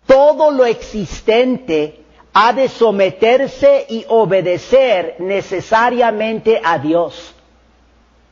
todo 0.09 0.51
lo 0.51 0.65
existente 0.65 2.01
ha 2.33 2.53
de 2.55 2.69
someterse 2.69 3.85
y 3.91 4.07
obedecer 4.09 5.17
necesariamente 5.19 6.61
a 6.65 6.79
Dios. 6.79 7.35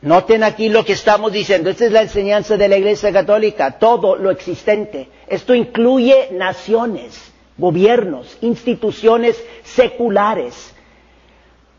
Noten 0.01 0.43
aquí 0.43 0.69
lo 0.69 0.85
que 0.85 0.93
estamos 0.93 1.31
diciendo. 1.31 1.69
Esta 1.69 1.85
es 1.85 1.91
la 1.91 2.03
enseñanza 2.03 2.55
de 2.55 2.67
la 2.67 2.77
Iglesia 2.77 3.11
Católica. 3.11 3.79
Todo 3.79 4.15
lo 4.15 4.29
existente. 4.29 5.07
Esto 5.27 5.55
incluye 5.55 6.29
naciones, 6.31 7.31
gobiernos, 7.57 8.37
instituciones 8.41 9.43
seculares. 9.63 10.73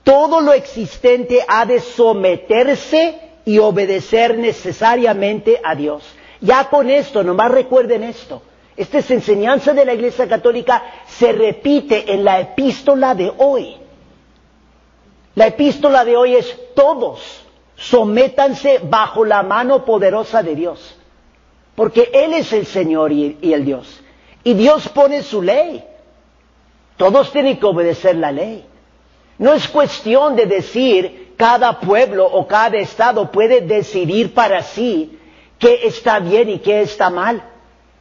Todo 0.02 0.40
lo 0.40 0.52
existente 0.52 1.44
ha 1.46 1.64
de 1.64 1.80
someterse 1.80 3.20
y 3.44 3.58
obedecer 3.58 4.36
necesariamente 4.36 5.60
a 5.62 5.74
Dios. 5.76 6.02
Ya 6.40 6.68
con 6.68 6.90
esto, 6.90 7.22
nomás 7.22 7.52
recuerden 7.52 8.02
esto. 8.02 8.42
Esta 8.76 8.98
es 8.98 9.10
enseñanza 9.10 9.72
de 9.74 9.84
la 9.84 9.94
Iglesia 9.94 10.28
Católica, 10.28 10.82
se 11.06 11.32
repite 11.32 12.12
en 12.12 12.24
la 12.24 12.40
epístola 12.40 13.14
de 13.14 13.32
hoy. 13.38 13.76
La 15.34 15.48
epístola 15.48 16.04
de 16.04 16.16
hoy 16.16 16.34
es 16.36 16.56
todos 16.74 17.44
sométanse 17.78 18.80
bajo 18.82 19.24
la 19.24 19.42
mano 19.42 19.84
poderosa 19.84 20.42
de 20.42 20.56
Dios, 20.56 20.96
porque 21.76 22.10
Él 22.12 22.34
es 22.34 22.52
el 22.52 22.66
Señor 22.66 23.12
y, 23.12 23.38
el 23.40 23.64
Dios. 23.64 24.00
Y 24.42 24.54
Dios 24.54 24.88
pone 24.88 25.22
su 25.22 25.40
ley. 25.40 25.84
Todos 26.96 27.30
tienen 27.30 27.58
que 27.58 27.66
obedecer 27.66 28.16
la 28.16 28.32
ley. 28.32 28.64
No 29.38 29.54
es 29.54 29.68
cuestión 29.68 30.34
de 30.34 30.46
decir 30.46 31.34
cada 31.36 31.78
pueblo 31.78 32.26
o 32.26 32.48
cada 32.48 32.78
estado 32.78 33.30
puede 33.30 33.60
decidir 33.60 34.34
para 34.34 34.62
sí 34.62 35.16
qué 35.60 35.86
está 35.86 36.18
bien 36.18 36.50
y 36.50 36.58
qué 36.58 36.80
está 36.80 37.10
mal. 37.10 37.44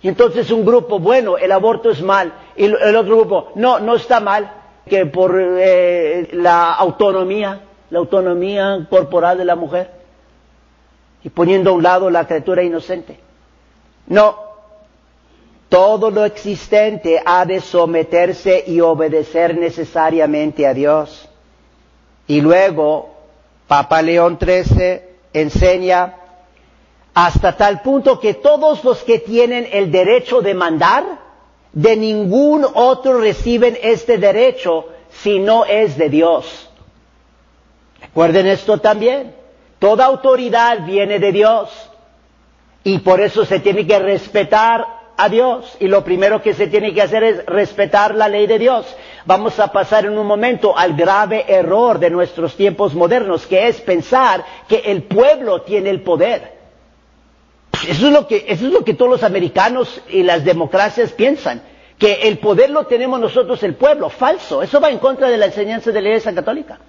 Y 0.01 0.07
entonces 0.07 0.49
un 0.49 0.65
grupo, 0.65 0.97
bueno, 0.97 1.37
el 1.37 1.51
aborto 1.51 1.91
es 1.91 2.01
mal. 2.01 2.33
Y 2.55 2.65
el 2.65 2.95
otro 2.95 3.17
grupo, 3.17 3.51
no, 3.53 3.79
no 3.79 3.95
está 3.95 4.19
mal, 4.19 4.51
que 4.89 5.05
por 5.05 5.39
eh, 5.39 6.29
la 6.33 6.73
autonomía, 6.73 7.66
la 7.89 7.99
autonomía 7.99 8.87
corporal 8.89 9.37
de 9.37 9.45
la 9.45 9.55
mujer. 9.55 9.91
Y 11.23 11.29
poniendo 11.29 11.71
a 11.71 11.73
un 11.73 11.83
lado 11.83 12.09
la 12.09 12.27
criatura 12.27 12.63
inocente. 12.63 13.19
No, 14.07 14.37
todo 15.69 16.09
lo 16.11 16.23
existente 16.23 17.21
ha 17.25 17.45
de 17.45 17.59
someterse 17.59 18.63
y 18.67 18.79
obedecer 18.79 19.57
necesariamente 19.57 20.65
a 20.65 20.73
Dios. 20.73 21.27
Y 22.27 22.41
luego, 22.41 23.09
Papa 23.67 24.01
León 24.01 24.37
XIII 24.41 25.01
enseña 25.33 26.15
hasta 27.13 27.57
tal 27.57 27.81
punto 27.81 28.19
que 28.19 28.35
todos 28.35 28.83
los 28.83 29.03
que 29.03 29.19
tienen 29.19 29.67
el 29.71 29.91
derecho 29.91 30.41
de 30.41 30.53
mandar, 30.53 31.03
de 31.73 31.97
ningún 31.97 32.65
otro 32.73 33.19
reciben 33.19 33.77
este 33.81 34.17
derecho 34.17 34.85
si 35.09 35.39
no 35.39 35.65
es 35.65 35.97
de 35.97 36.09
Dios. 36.09 36.66
Recuerden 38.17 38.47
esto 38.47 38.79
también. 38.79 39.35
Toda 39.77 40.05
autoridad 40.05 40.83
viene 40.87 41.19
de 41.19 41.31
Dios 41.31 41.69
y 42.83 42.97
por 42.97 43.21
eso 43.21 43.45
se 43.45 43.59
tiene 43.59 43.85
que 43.85 43.99
respetar 43.99 44.87
a 45.15 45.29
Dios 45.29 45.77
y 45.79 45.87
lo 45.87 46.03
primero 46.03 46.41
que 46.41 46.55
se 46.55 46.65
tiene 46.65 46.95
que 46.95 47.03
hacer 47.03 47.23
es 47.23 47.45
respetar 47.45 48.15
la 48.15 48.27
ley 48.27 48.47
de 48.47 48.57
Dios. 48.57 48.87
Vamos 49.25 49.59
a 49.59 49.71
pasar 49.71 50.05
en 50.05 50.17
un 50.17 50.25
momento 50.25 50.75
al 50.75 50.95
grave 50.95 51.45
error 51.47 51.99
de 51.99 52.09
nuestros 52.09 52.55
tiempos 52.55 52.95
modernos, 52.95 53.45
que 53.45 53.67
es 53.67 53.81
pensar 53.81 54.43
que 54.67 54.77
el 54.85 55.03
pueblo 55.03 55.61
tiene 55.61 55.91
el 55.91 56.01
poder. 56.01 56.53
Eso 57.87 58.07
es 58.07 58.11
lo 58.13 58.27
que, 58.27 58.45
eso 58.47 58.65
es 58.65 58.73
lo 58.73 58.83
que 58.83 58.95
todos 58.95 59.11
los 59.11 59.21
americanos 59.23 60.01
y 60.09 60.23
las 60.23 60.43
democracias 60.43 61.11
piensan, 61.11 61.61
que 61.99 62.13
el 62.23 62.39
poder 62.39 62.71
lo 62.71 62.87
tenemos 62.87 63.19
nosotros 63.19 63.61
el 63.61 63.75
pueblo. 63.75 64.09
Falso, 64.09 64.63
eso 64.63 64.81
va 64.81 64.89
en 64.89 64.97
contra 64.97 65.29
de 65.29 65.37
la 65.37 65.45
enseñanza 65.45 65.91
de 65.91 66.01
la 66.01 66.07
Iglesia 66.09 66.33
Católica. 66.33 66.79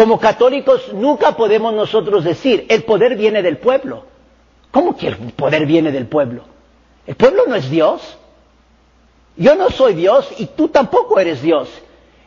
Como 0.00 0.18
católicos 0.18 0.94
nunca 0.94 1.32
podemos 1.32 1.74
nosotros 1.74 2.24
decir, 2.24 2.64
el 2.70 2.84
poder 2.84 3.16
viene 3.16 3.42
del 3.42 3.58
pueblo. 3.58 4.06
¿Cómo 4.70 4.96
que 4.96 5.08
el 5.08 5.16
poder 5.16 5.66
viene 5.66 5.92
del 5.92 6.06
pueblo? 6.06 6.44
El 7.06 7.16
pueblo 7.16 7.42
no 7.46 7.54
es 7.54 7.68
Dios. 7.68 8.16
Yo 9.36 9.56
no 9.56 9.68
soy 9.68 9.92
Dios 9.92 10.26
y 10.38 10.46
tú 10.46 10.68
tampoco 10.68 11.20
eres 11.20 11.42
Dios. 11.42 11.68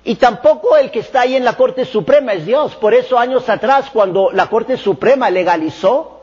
Y 0.04 0.18
tampoco 0.18 0.78
el 0.78 0.92
que 0.92 1.00
está 1.00 1.22
ahí 1.22 1.36
en 1.36 1.44
la 1.44 1.54
Corte 1.54 1.86
Suprema 1.86 2.34
es 2.34 2.46
Dios. 2.46 2.76
Por 2.76 2.94
eso 2.94 3.18
años 3.18 3.50
atrás, 3.50 3.90
cuando 3.92 4.30
la 4.32 4.52
Corte 4.52 4.78
Suprema 4.78 5.32
legalizó 5.32 6.22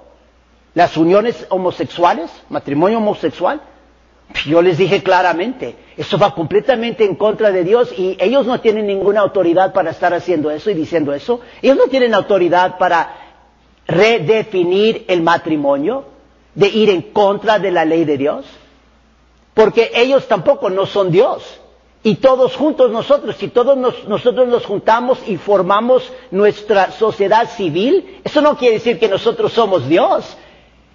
las 0.74 0.96
uniones 0.96 1.48
homosexuales, 1.48 2.30
matrimonio 2.48 2.98
homosexual, 2.98 3.60
yo 4.46 4.62
les 4.62 4.78
dije 4.78 5.02
claramente, 5.02 5.76
eso 5.96 6.18
va 6.18 6.34
completamente 6.34 7.04
en 7.04 7.16
contra 7.16 7.50
de 7.52 7.64
Dios 7.64 7.92
y 7.96 8.16
ellos 8.20 8.46
no 8.46 8.60
tienen 8.60 8.86
ninguna 8.86 9.20
autoridad 9.20 9.72
para 9.72 9.90
estar 9.90 10.14
haciendo 10.14 10.50
eso 10.50 10.70
y 10.70 10.74
diciendo 10.74 11.12
eso. 11.12 11.40
Ellos 11.62 11.76
no 11.76 11.88
tienen 11.88 12.14
autoridad 12.14 12.78
para 12.78 13.14
redefinir 13.86 15.04
el 15.08 15.22
matrimonio, 15.22 16.04
de 16.54 16.68
ir 16.68 16.90
en 16.90 17.02
contra 17.02 17.58
de 17.58 17.70
la 17.70 17.84
ley 17.84 18.04
de 18.04 18.18
Dios, 18.18 18.44
porque 19.54 19.90
ellos 19.94 20.26
tampoco 20.26 20.70
no 20.70 20.86
son 20.86 21.10
Dios. 21.10 21.60
Y 22.02 22.14
todos 22.16 22.56
juntos 22.56 22.90
nosotros, 22.90 23.36
si 23.36 23.48
todos 23.48 23.76
nosotros 23.76 24.48
nos 24.48 24.64
juntamos 24.64 25.18
y 25.26 25.36
formamos 25.36 26.10
nuestra 26.30 26.92
sociedad 26.92 27.48
civil, 27.50 28.20
eso 28.24 28.40
no 28.40 28.56
quiere 28.56 28.76
decir 28.76 28.98
que 28.98 29.08
nosotros 29.08 29.52
somos 29.52 29.86
Dios 29.86 30.36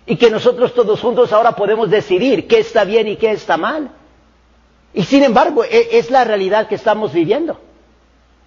y 0.05 0.17
que 0.17 0.29
nosotros 0.29 0.73
todos 0.73 1.01
juntos 1.01 1.33
ahora 1.33 1.55
podemos 1.55 1.89
decidir 1.89 2.47
qué 2.47 2.59
está 2.59 2.83
bien 2.83 3.07
y 3.07 3.15
qué 3.15 3.31
está 3.31 3.57
mal. 3.57 3.89
Y 4.93 5.03
sin 5.03 5.23
embargo, 5.23 5.63
e, 5.63 5.97
es 5.97 6.11
la 6.11 6.23
realidad 6.23 6.67
que 6.67 6.75
estamos 6.75 7.11
viviendo. 7.11 7.59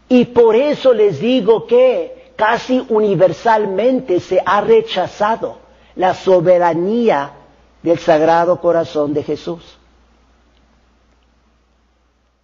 Y 0.08 0.26
por 0.26 0.56
eso 0.56 0.92
les 0.94 1.20
digo 1.20 1.66
que 1.66 2.32
casi 2.36 2.84
universalmente 2.88 4.20
se 4.20 4.40
ha 4.44 4.60
rechazado 4.60 5.58
la 5.96 6.14
soberanía 6.14 7.32
del 7.82 7.98
Sagrado 7.98 8.60
Corazón 8.60 9.12
de 9.12 9.24
Jesús. 9.24 9.78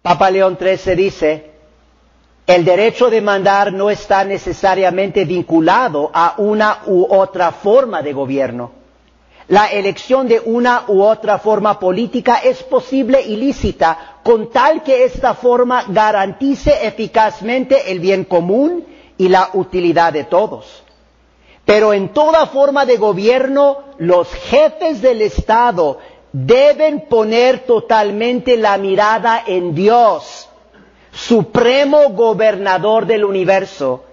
Papa 0.01 0.29
León 0.29 0.57
XIII 0.59 0.95
dice, 0.95 1.51
el 2.45 2.63
derecho 2.63 3.09
de 3.09 3.21
mandar 3.21 3.73
no 3.73 3.89
está 3.89 4.23
necesariamente 4.23 5.25
vinculado 5.25 6.11
a 6.13 6.35
una 6.37 6.81
u 6.85 7.07
otra 7.09 7.51
forma 7.51 8.03
de 8.03 8.13
gobierno. 8.13 8.84
La 9.47 9.67
elección 9.67 10.27
de 10.27 10.39
una 10.43 10.85
u 10.87 11.03
otra 11.03 11.37
forma 11.37 11.77
política 11.79 12.37
es 12.43 12.63
posible 12.63 13.21
y 13.21 13.35
lícita 13.35 14.17
con 14.23 14.49
tal 14.49 14.81
que 14.81 15.03
esta 15.03 15.35
forma 15.35 15.83
garantice 15.87 16.87
eficazmente 16.87 17.91
el 17.91 17.99
bien 17.99 18.23
común 18.23 18.83
y 19.17 19.29
la 19.29 19.51
utilidad 19.53 20.13
de 20.13 20.23
todos. 20.23 20.83
Pero 21.63 21.93
en 21.93 22.09
toda 22.09 22.47
forma 22.47 22.85
de 22.87 22.97
gobierno, 22.97 23.77
los 23.99 24.27
jefes 24.33 25.01
del 25.03 25.21
Estado 25.21 25.99
deben 26.31 27.01
poner 27.07 27.59
totalmente 27.65 28.57
la 28.57 28.77
mirada 28.79 29.43
en 29.45 29.75
Dios, 29.75 30.49
supremo 31.11 32.09
gobernador 32.09 33.05
del 33.05 33.23
universo, 33.23 34.05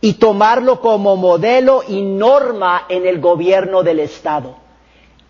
y 0.00 0.14
tomarlo 0.14 0.80
como 0.80 1.14
modelo 1.16 1.84
y 1.86 2.02
norma 2.02 2.86
en 2.88 3.06
el 3.06 3.20
gobierno 3.20 3.84
del 3.84 4.00
Estado. 4.00 4.56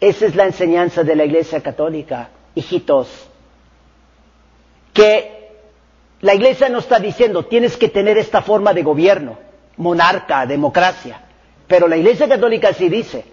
Esa 0.02 0.26
es 0.26 0.34
la 0.34 0.46
enseñanza 0.46 1.04
de 1.04 1.14
la 1.14 1.24
Iglesia 1.24 1.60
Católica, 1.62 2.28
hijitos. 2.56 3.06
Que 4.92 5.52
la 6.22 6.34
Iglesia 6.34 6.68
no 6.68 6.80
está 6.80 6.98
diciendo 6.98 7.44
tienes 7.44 7.76
que 7.76 7.88
tener 7.88 8.18
esta 8.18 8.42
forma 8.42 8.74
de 8.74 8.82
gobierno, 8.82 9.38
monarca, 9.76 10.44
democracia. 10.44 11.22
Pero 11.68 11.86
la 11.86 11.96
Iglesia 11.96 12.28
Católica 12.28 12.72
sí 12.72 12.88
dice, 12.88 13.24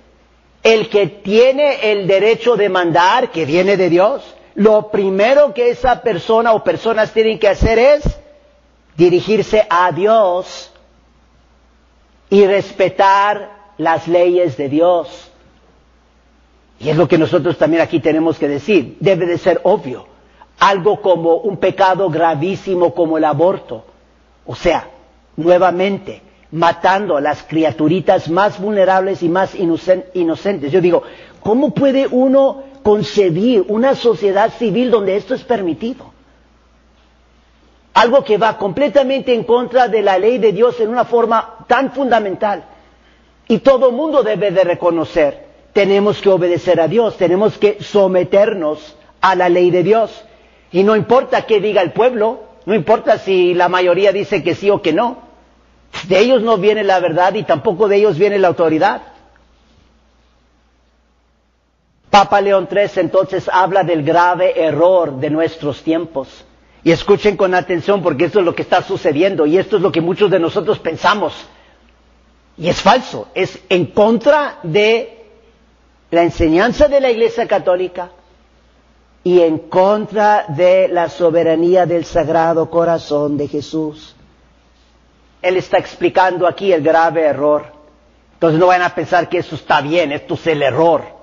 el 0.61 0.89
que 0.89 1.07
tiene 1.07 1.91
el 1.91 2.05
derecho 2.05 2.55
de 2.55 2.69
mandar, 2.69 3.31
que 3.31 3.45
viene 3.45 3.75
de 3.75 3.89
Dios, 3.89 4.35
lo 4.53 4.91
primero 4.91 5.55
que 5.55 5.71
esa 5.71 6.03
persona 6.03 6.53
o 6.53 6.63
personas 6.63 7.11
tienen 7.13 7.39
que 7.39 7.47
hacer 7.47 7.79
es 7.79 8.03
dirigirse 8.95 9.65
a 9.71 9.91
Dios 9.91 10.71
y 12.29 12.45
respetar 12.45 13.71
las 13.79 14.07
leyes 14.07 14.55
de 14.55 14.69
Dios. 14.69 15.28
Y 16.79 16.89
es 16.89 16.95
lo 16.97 17.07
que 17.07 17.17
nosotros 17.17 17.57
también 17.57 17.81
aquí 17.81 17.99
tenemos 17.99 18.39
que 18.39 18.47
decir. 18.47 18.97
Debe 18.99 19.25
de 19.25 19.37
ser 19.37 19.59
obvio. 19.63 20.05
Algo 20.59 21.01
como 21.01 21.35
un 21.37 21.57
pecado 21.57 22.09
gravísimo 22.09 22.93
como 22.93 23.17
el 23.17 23.25
aborto. 23.25 23.85
O 24.45 24.55
sea, 24.55 24.89
nuevamente, 25.35 26.21
matando 26.51 27.17
a 27.17 27.21
las 27.21 27.43
criaturitas 27.43 28.29
más 28.29 28.59
vulnerables 28.59 29.21
y 29.23 29.29
más 29.29 29.53
inocentes. 29.55 30.71
Yo 30.71 30.81
digo, 30.81 31.03
¿cómo 31.41 31.73
puede 31.73 32.07
uno 32.07 32.63
concebir 32.81 33.65
una 33.67 33.95
sociedad 33.95 34.51
civil 34.57 34.89
donde 34.89 35.17
esto 35.17 35.35
es 35.35 35.43
permitido? 35.43 36.05
Algo 37.93 38.23
que 38.23 38.37
va 38.37 38.57
completamente 38.57 39.33
en 39.33 39.43
contra 39.43 39.87
de 39.87 40.01
la 40.01 40.17
ley 40.17 40.37
de 40.37 40.53
Dios 40.53 40.79
en 40.79 40.89
una 40.89 41.05
forma 41.05 41.65
tan 41.67 41.91
fundamental. 41.91 42.63
Y 43.47 43.59
todo 43.59 43.89
el 43.89 43.95
mundo 43.95 44.23
debe 44.23 44.51
de 44.51 44.63
reconocer, 44.63 45.48
tenemos 45.73 46.21
que 46.21 46.29
obedecer 46.29 46.81
a 46.81 46.87
Dios, 46.87 47.17
tenemos 47.17 47.57
que 47.57 47.77
someternos 47.81 48.95
a 49.21 49.35
la 49.35 49.49
ley 49.49 49.71
de 49.71 49.83
Dios. 49.83 50.23
Y 50.71 50.83
no 50.83 50.95
importa 50.95 51.43
qué 51.43 51.59
diga 51.59 51.81
el 51.81 51.93
pueblo, 51.93 52.41
no 52.65 52.75
importa 52.75 53.17
si 53.17 53.53
la 53.53 53.69
mayoría 53.69 54.11
dice 54.11 54.43
que 54.43 54.55
sí 54.55 54.69
o 54.69 54.81
que 54.81 54.93
no, 54.93 55.17
de 56.07 56.19
ellos 56.19 56.41
no 56.41 56.57
viene 56.57 56.83
la 56.83 56.99
verdad 56.99 57.33
y 57.33 57.43
tampoco 57.43 57.87
de 57.87 57.97
ellos 57.97 58.17
viene 58.17 58.37
la 58.37 58.49
autoridad. 58.49 59.01
Papa 62.09 62.41
León 62.41 62.67
III 62.71 63.01
entonces 63.01 63.49
habla 63.51 63.83
del 63.83 64.03
grave 64.03 64.61
error 64.61 65.19
de 65.19 65.29
nuestros 65.29 65.83
tiempos. 65.83 66.45
Y 66.83 66.91
escuchen 66.91 67.35
con 67.35 67.53
atención 67.53 68.01
porque 68.01 68.25
esto 68.25 68.39
es 68.39 68.45
lo 68.45 68.55
que 68.55 68.61
está 68.61 68.81
sucediendo 68.81 69.45
y 69.45 69.57
esto 69.57 69.75
es 69.75 69.81
lo 69.81 69.91
que 69.91 70.01
muchos 70.01 70.31
de 70.31 70.39
nosotros 70.39 70.79
pensamos. 70.79 71.33
Y 72.57 72.67
es 72.69 72.81
falso, 72.81 73.27
es 73.35 73.59
en 73.69 73.87
contra 73.87 74.59
de 74.63 75.18
la 76.11 76.23
enseñanza 76.23 76.87
de 76.87 76.99
la 76.99 77.11
Iglesia 77.11 77.47
Católica 77.47 78.09
y 79.23 79.41
en 79.41 79.59
contra 79.59 80.45
de 80.47 80.87
la 80.87 81.09
soberanía 81.09 81.85
del 81.85 82.05
Sagrado 82.05 82.69
Corazón 82.69 83.37
de 83.37 83.47
Jesús. 83.47 84.15
Él 85.41 85.57
está 85.57 85.77
explicando 85.77 86.47
aquí 86.47 86.71
el 86.71 86.81
grave 86.81 87.23
error. 87.23 87.65
Entonces 88.33 88.59
no 88.59 88.67
vayan 88.67 88.83
a 88.83 88.95
pensar 88.95 89.29
que 89.29 89.39
eso 89.39 89.55
está 89.55 89.81
bien, 89.81 90.11
esto 90.11 90.33
es 90.35 90.47
el 90.47 90.61
error. 90.63 91.18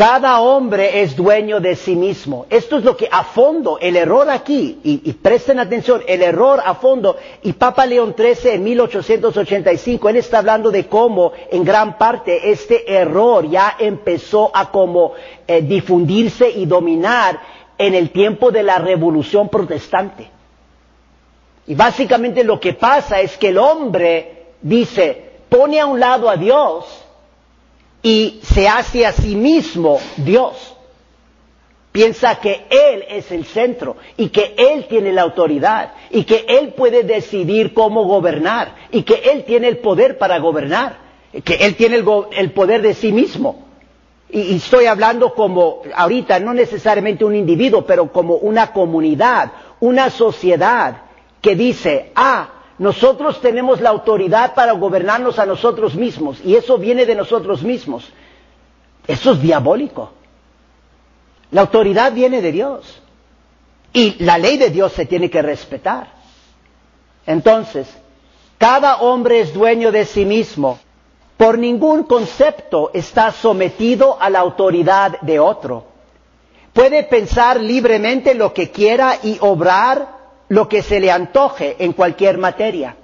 Cada 0.00 0.40
hombre 0.40 1.02
es 1.02 1.14
dueño 1.14 1.60
de 1.60 1.76
sí 1.76 1.94
mismo. 1.94 2.46
Esto 2.48 2.78
es 2.78 2.84
lo 2.84 2.96
que 2.96 3.06
a 3.12 3.22
fondo, 3.22 3.76
el 3.78 3.96
error 3.96 4.30
aquí, 4.30 4.80
y, 4.82 5.12
presten 5.12 5.58
atención, 5.58 6.00
el 6.08 6.22
error 6.22 6.58
a 6.64 6.74
fondo, 6.76 7.18
y 7.42 7.52
Papa 7.52 7.84
León 7.84 8.14
XIII 8.16 8.54
en 8.54 8.64
1885, 8.64 10.08
él 10.08 10.16
está 10.16 10.38
hablando 10.38 10.70
de 10.70 10.86
cómo 10.86 11.32
en 11.50 11.62
gran 11.64 11.98
parte 11.98 12.50
este 12.50 12.90
error 12.90 13.46
ya 13.50 13.76
empezó 13.78 14.50
a 14.54 14.70
como 14.70 15.12
eh, 15.46 15.60
difundirse 15.60 16.48
y 16.48 16.64
dominar 16.64 17.38
en 17.76 17.94
el 17.94 18.08
tiempo 18.08 18.50
de 18.50 18.62
la 18.62 18.78
revolución 18.78 19.50
protestante. 19.50 20.30
Y 21.66 21.74
básicamente 21.74 22.42
lo 22.42 22.58
que 22.58 22.72
pasa 22.72 23.20
es 23.20 23.36
que 23.36 23.48
el 23.48 23.58
hombre 23.58 24.46
dice, 24.62 25.32
pone 25.50 25.78
a 25.78 25.84
un 25.84 26.00
lado 26.00 26.30
a 26.30 26.38
Dios 26.38 26.86
y 28.02 28.40
se 28.42 28.68
hace 28.68 29.06
a 29.06 29.12
sí 29.12 29.36
mismo 29.36 29.98
Dios. 30.16 30.76
Piensa 31.92 32.36
que 32.36 32.66
Él 32.70 33.04
es 33.08 33.32
el 33.32 33.44
centro 33.44 33.96
y 34.16 34.28
que 34.28 34.54
Él 34.56 34.86
tiene 34.88 35.12
la 35.12 35.22
autoridad 35.22 35.92
y 36.10 36.22
que 36.22 36.44
Él 36.48 36.72
puede 36.74 37.02
decidir 37.02 37.74
cómo 37.74 38.04
gobernar 38.04 38.76
y 38.92 39.02
que 39.02 39.14
Él 39.32 39.44
tiene 39.44 39.68
el 39.68 39.78
poder 39.78 40.16
para 40.16 40.38
gobernar, 40.38 40.98
que 41.44 41.54
Él 41.54 41.74
tiene 41.74 41.96
el, 41.96 42.52
poder 42.52 42.82
de 42.82 42.94
sí 42.94 43.10
mismo. 43.10 43.66
y, 44.30 44.54
estoy 44.54 44.86
hablando 44.86 45.34
como, 45.34 45.82
ahorita, 45.92 46.38
no 46.38 46.54
necesariamente 46.54 47.24
un 47.24 47.34
individuo, 47.34 47.84
pero 47.84 48.12
como 48.12 48.36
una 48.36 48.72
comunidad, 48.72 49.50
una 49.80 50.10
sociedad 50.10 51.02
que 51.40 51.56
dice, 51.56 52.12
ah, 52.14 52.59
nosotros 52.80 53.42
tenemos 53.42 53.82
la 53.82 53.90
autoridad 53.90 54.54
para 54.54 54.72
gobernarnos 54.72 55.38
a 55.38 55.44
nosotros 55.44 55.94
mismos 55.96 56.40
y 56.42 56.56
eso 56.56 56.78
viene 56.78 57.04
de 57.04 57.14
nosotros 57.14 57.62
mismos. 57.62 58.10
Eso 59.06 59.32
es 59.32 59.42
diabólico. 59.42 60.12
La 61.50 61.60
autoridad 61.60 62.10
viene 62.10 62.40
de 62.40 62.52
Dios 62.52 63.02
y 63.92 64.24
la 64.24 64.38
ley 64.38 64.56
de 64.56 64.70
Dios 64.70 64.92
se 64.92 65.04
tiene 65.04 65.28
que 65.28 65.42
respetar. 65.42 66.08
Entonces, 67.26 67.86
cada 68.56 69.02
hombre 69.02 69.40
es 69.40 69.52
dueño 69.52 69.92
de 69.92 70.06
sí 70.06 70.24
mismo. 70.24 70.78
Por 71.36 71.58
ningún 71.58 72.04
concepto 72.04 72.92
está 72.94 73.30
sometido 73.30 74.16
a 74.18 74.30
la 74.30 74.38
autoridad 74.38 75.20
de 75.20 75.38
otro. 75.38 75.84
Puede 76.72 77.02
pensar 77.02 77.60
libremente 77.60 78.32
lo 78.32 78.54
que 78.54 78.70
quiera 78.70 79.18
y 79.22 79.36
obrar 79.42 80.19
lo 80.50 80.68
que 80.68 80.82
se 80.82 80.98
le 80.98 81.12
antoje 81.12 81.76
en 81.78 81.92
cualquier 81.92 82.36
materia. 82.36 82.96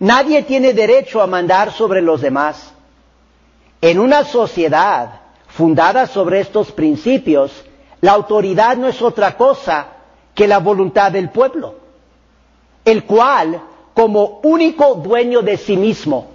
Nadie 0.00 0.42
tiene 0.44 0.72
derecho 0.72 1.20
a 1.20 1.26
mandar 1.26 1.70
sobre 1.70 2.00
los 2.00 2.22
demás. 2.22 2.72
En 3.82 3.98
una 3.98 4.24
sociedad 4.24 5.20
fundada 5.46 6.06
sobre 6.06 6.40
estos 6.40 6.72
principios, 6.72 7.64
la 8.00 8.12
autoridad 8.12 8.78
no 8.78 8.88
es 8.88 9.02
otra 9.02 9.36
cosa 9.36 9.88
que 10.34 10.48
la 10.48 10.58
voluntad 10.58 11.12
del 11.12 11.28
pueblo, 11.28 11.74
el 12.86 13.04
cual, 13.04 13.60
como 13.92 14.40
único 14.42 14.94
dueño 14.94 15.42
de 15.42 15.58
sí 15.58 15.76
mismo, 15.76 16.30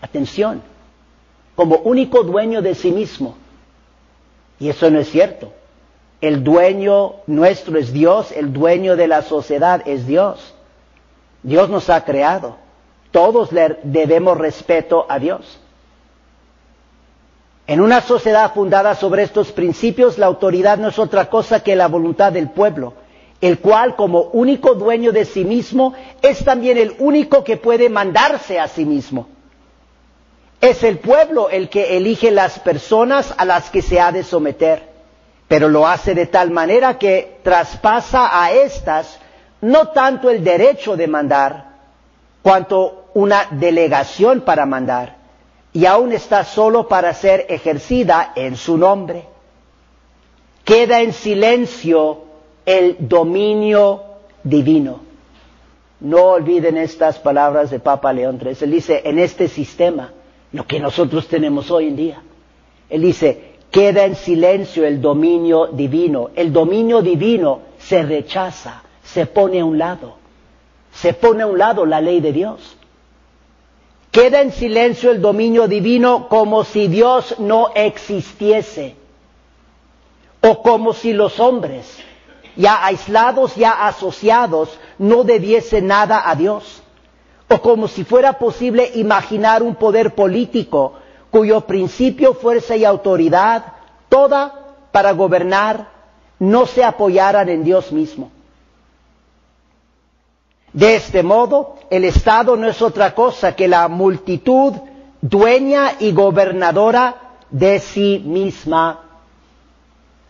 atención, 0.00 0.62
como 1.56 1.78
único 1.78 2.22
dueño 2.22 2.62
de 2.62 2.76
sí 2.76 2.92
mismo, 2.92 3.36
y 4.60 4.68
eso 4.68 4.88
no 4.92 5.00
es 5.00 5.10
cierto, 5.10 5.52
el 6.20 6.42
dueño 6.42 7.14
nuestro 7.26 7.78
es 7.78 7.92
Dios, 7.92 8.32
el 8.32 8.52
dueño 8.52 8.96
de 8.96 9.06
la 9.06 9.22
sociedad 9.22 9.82
es 9.86 10.06
Dios. 10.06 10.54
Dios 11.42 11.68
nos 11.68 11.88
ha 11.90 12.04
creado. 12.04 12.56
Todos 13.10 13.52
le 13.52 13.78
debemos 13.84 14.36
respeto 14.36 15.06
a 15.08 15.18
Dios. 15.18 15.60
En 17.66 17.80
una 17.80 18.00
sociedad 18.00 18.52
fundada 18.54 18.94
sobre 18.94 19.22
estos 19.22 19.52
principios, 19.52 20.18
la 20.18 20.26
autoridad 20.26 20.78
no 20.78 20.88
es 20.88 20.98
otra 20.98 21.28
cosa 21.28 21.60
que 21.62 21.76
la 21.76 21.86
voluntad 21.86 22.32
del 22.32 22.48
pueblo, 22.50 22.94
el 23.40 23.58
cual 23.60 23.94
como 23.94 24.22
único 24.32 24.74
dueño 24.74 25.12
de 25.12 25.24
sí 25.24 25.44
mismo 25.44 25.92
es 26.22 26.44
también 26.44 26.78
el 26.78 26.96
único 26.98 27.44
que 27.44 27.58
puede 27.58 27.88
mandarse 27.90 28.58
a 28.58 28.68
sí 28.68 28.84
mismo. 28.84 29.28
Es 30.60 30.82
el 30.82 30.98
pueblo 30.98 31.50
el 31.50 31.68
que 31.68 31.96
elige 31.96 32.30
las 32.30 32.58
personas 32.58 33.32
a 33.36 33.44
las 33.44 33.70
que 33.70 33.82
se 33.82 34.00
ha 34.00 34.10
de 34.10 34.24
someter, 34.24 34.87
pero 35.48 35.68
lo 35.68 35.86
hace 35.86 36.14
de 36.14 36.26
tal 36.26 36.50
manera 36.50 36.98
que 36.98 37.38
traspasa 37.42 38.42
a 38.44 38.52
éstas 38.52 39.18
no 39.62 39.88
tanto 39.88 40.30
el 40.30 40.44
derecho 40.44 40.96
de 40.96 41.08
mandar, 41.08 41.68
cuanto 42.42 43.06
una 43.14 43.46
delegación 43.50 44.42
para 44.42 44.66
mandar, 44.66 45.16
y 45.72 45.86
aún 45.86 46.12
está 46.12 46.44
solo 46.44 46.86
para 46.86 47.12
ser 47.14 47.46
ejercida 47.48 48.32
en 48.36 48.56
su 48.56 48.76
nombre. 48.76 49.24
Queda 50.64 51.00
en 51.00 51.12
silencio 51.12 52.24
el 52.66 52.96
dominio 53.00 54.02
divino. 54.44 55.00
No 56.00 56.24
olviden 56.26 56.76
estas 56.76 57.18
palabras 57.18 57.70
de 57.70 57.80
Papa 57.80 58.12
León 58.12 58.38
III. 58.40 58.56
Él 58.60 58.70
dice, 58.70 59.02
en 59.04 59.18
este 59.18 59.48
sistema, 59.48 60.12
lo 60.52 60.66
que 60.66 60.78
nosotros 60.78 61.26
tenemos 61.26 61.70
hoy 61.70 61.88
en 61.88 61.96
día, 61.96 62.22
él 62.88 63.02
dice, 63.02 63.57
queda 63.70 64.04
en 64.04 64.16
silencio 64.16 64.84
el 64.86 65.00
dominio 65.00 65.66
divino. 65.68 66.30
El 66.34 66.52
dominio 66.52 67.02
divino 67.02 67.60
se 67.78 68.02
rechaza, 68.02 68.82
se 69.02 69.26
pone 69.26 69.60
a 69.60 69.64
un 69.64 69.78
lado. 69.78 70.16
Se 70.92 71.12
pone 71.12 71.42
a 71.42 71.46
un 71.46 71.58
lado 71.58 71.86
la 71.86 72.00
ley 72.00 72.20
de 72.20 72.32
Dios. 72.32 72.76
Queda 74.10 74.40
en 74.40 74.52
silencio 74.52 75.10
el 75.10 75.20
dominio 75.20 75.68
divino 75.68 76.28
como 76.28 76.64
si 76.64 76.88
Dios 76.88 77.36
no 77.38 77.70
existiese 77.74 78.96
o 80.40 80.62
como 80.62 80.94
si 80.94 81.12
los 81.12 81.38
hombres 81.40 81.98
ya 82.58 82.84
aislados, 82.84 83.54
ya 83.54 83.86
asociados, 83.86 84.78
no 84.98 85.22
debiese 85.22 85.80
nada 85.80 86.28
a 86.28 86.34
Dios. 86.34 86.82
O 87.48 87.60
como 87.62 87.86
si 87.86 88.04
fuera 88.04 88.38
posible 88.38 88.90
imaginar 88.96 89.62
un 89.62 89.76
poder 89.76 90.14
político 90.14 90.94
cuyo 91.30 91.62
principio, 91.62 92.34
fuerza 92.34 92.76
y 92.76 92.84
autoridad, 92.84 93.64
toda 94.08 94.76
para 94.92 95.12
gobernar, 95.12 95.88
no 96.38 96.66
se 96.66 96.84
apoyaran 96.84 97.48
en 97.48 97.64
Dios 97.64 97.92
mismo. 97.92 98.30
De 100.72 100.96
este 100.96 101.22
modo, 101.22 101.76
el 101.90 102.04
Estado 102.04 102.56
no 102.56 102.68
es 102.68 102.80
otra 102.82 103.14
cosa 103.14 103.56
que 103.56 103.68
la 103.68 103.88
multitud 103.88 104.74
dueña 105.20 105.92
y 105.98 106.12
gobernadora 106.12 107.16
de 107.50 107.80
sí 107.80 108.22
misma 108.24 109.08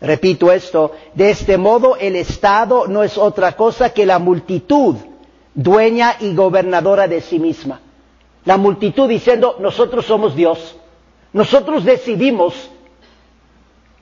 Repito 0.01 0.51
esto, 0.51 0.93
de 1.13 1.29
este 1.31 1.57
modo 1.57 1.97
el 1.97 2.15
Estado 2.15 2.87
no 2.87 3.03
es 3.03 3.17
otra 3.17 3.55
cosa 3.57 3.89
que 3.91 4.05
la 4.05 4.17
multitud, 4.17 4.95
dueña 5.53 6.15
y 6.21 6.33
gobernadora 6.33 7.07
de 7.07 7.19
sí 7.21 7.37
misma. 7.37 7.81
La 8.45 8.55
multitud 8.55 9.09
diciendo, 9.09 9.57
nosotros 9.59 10.05
somos 10.05 10.35
Dios, 10.35 10.77
nosotros 11.33 11.83
decidimos 11.83 12.53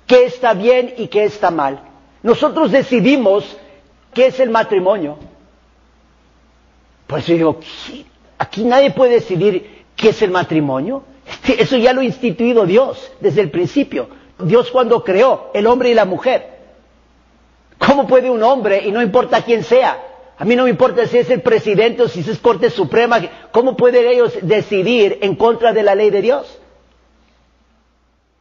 qué 0.05 0.25
está 0.25 0.53
bien 0.53 0.93
y 0.97 1.07
qué 1.07 1.25
está 1.25 1.51
mal. 1.51 1.81
Nosotros 2.23 2.71
decidimos 2.71 3.57
qué 4.13 4.27
es 4.27 4.39
el 4.39 4.49
matrimonio. 4.49 5.17
Pues 7.05 7.25
yo 7.27 7.35
digo, 7.35 7.59
aquí 8.37 8.63
nadie 8.63 8.91
puede 8.91 9.13
decidir 9.13 9.85
qué 9.95 10.09
es 10.09 10.21
el 10.21 10.31
matrimonio. 10.31 11.03
Eso 11.45 11.77
ya 11.77 11.93
lo 11.93 12.01
ha 12.01 12.05
instituido 12.05 12.65
Dios 12.65 13.11
desde 13.19 13.41
el 13.41 13.51
principio. 13.51 14.09
Dios 14.39 14.71
cuando 14.71 15.03
creó 15.03 15.51
el 15.53 15.67
hombre 15.67 15.89
y 15.89 15.93
la 15.93 16.05
mujer. 16.05 16.57
¿Cómo 17.77 18.07
puede 18.07 18.29
un 18.29 18.43
hombre, 18.43 18.81
y 18.85 18.91
no 18.91 19.01
importa 19.01 19.41
quién 19.43 19.63
sea, 19.63 20.01
a 20.39 20.45
mí 20.45 20.55
no 20.55 20.63
me 20.63 20.69
importa 20.69 21.05
si 21.05 21.17
es 21.17 21.29
el 21.29 21.41
presidente 21.41 22.03
o 22.03 22.07
si 22.07 22.19
es 22.19 22.39
Corte 22.39 22.69
Suprema, 22.69 23.19
¿cómo 23.51 23.75
pueden 23.75 24.05
ellos 24.07 24.33
decidir 24.41 25.19
en 25.21 25.35
contra 25.35 25.73
de 25.73 25.83
la 25.83 25.95
ley 25.95 26.09
de 26.09 26.21
Dios? 26.21 26.59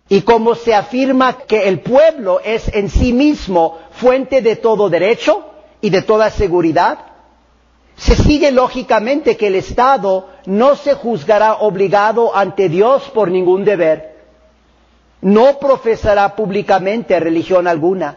Y 0.08 0.22
como 0.22 0.54
se 0.54 0.74
afirma 0.74 1.38
que 1.38 1.66
el 1.68 1.80
pueblo 1.80 2.40
es 2.44 2.72
en 2.72 2.88
sí 2.90 3.12
mismo 3.12 3.78
fuente 3.90 4.40
de 4.40 4.56
todo 4.56 4.88
derecho 4.88 5.44
y 5.80 5.90
de 5.90 6.02
toda 6.02 6.30
seguridad, 6.30 6.98
se 7.96 8.14
sigue 8.14 8.52
lógicamente 8.52 9.36
que 9.36 9.48
el 9.48 9.56
Estado 9.56 10.28
no 10.44 10.76
se 10.76 10.94
juzgará 10.94 11.54
obligado 11.54 12.36
ante 12.36 12.68
Dios 12.68 13.10
por 13.14 13.30
ningún 13.30 13.64
deber, 13.64 14.16
no 15.22 15.58
profesará 15.58 16.36
públicamente 16.36 17.18
religión 17.18 17.66
alguna, 17.66 18.16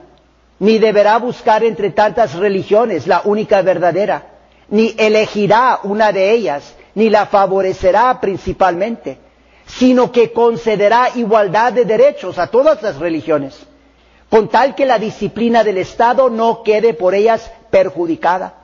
ni 0.60 0.78
deberá 0.78 1.18
buscar 1.18 1.64
entre 1.64 1.92
tantas 1.92 2.36
religiones 2.36 3.08
la 3.08 3.22
única 3.24 3.62
verdadera, 3.62 4.28
ni 4.68 4.94
elegirá 4.98 5.80
una 5.84 6.12
de 6.12 6.32
ellas, 6.32 6.76
ni 6.94 7.10
la 7.10 7.26
favorecerá 7.26 8.20
principalmente, 8.20 9.18
sino 9.78 10.12
que 10.12 10.34
concederá 10.34 11.10
igualdad 11.16 11.74
de 11.74 11.86
derechos 11.86 12.38
a 12.40 12.48
todas 12.48 12.82
las 12.82 12.98
religiones, 12.98 13.56
con 14.30 14.50
tal 14.50 14.76
que 14.76 14.86
la 14.86 14.98
disciplina 15.00 15.64
del 15.64 15.78
Estado 15.78 16.30
no 16.30 16.64
quede 16.64 16.94
por 16.94 17.14
ellas 17.14 17.52
perjudicada. 17.70 18.56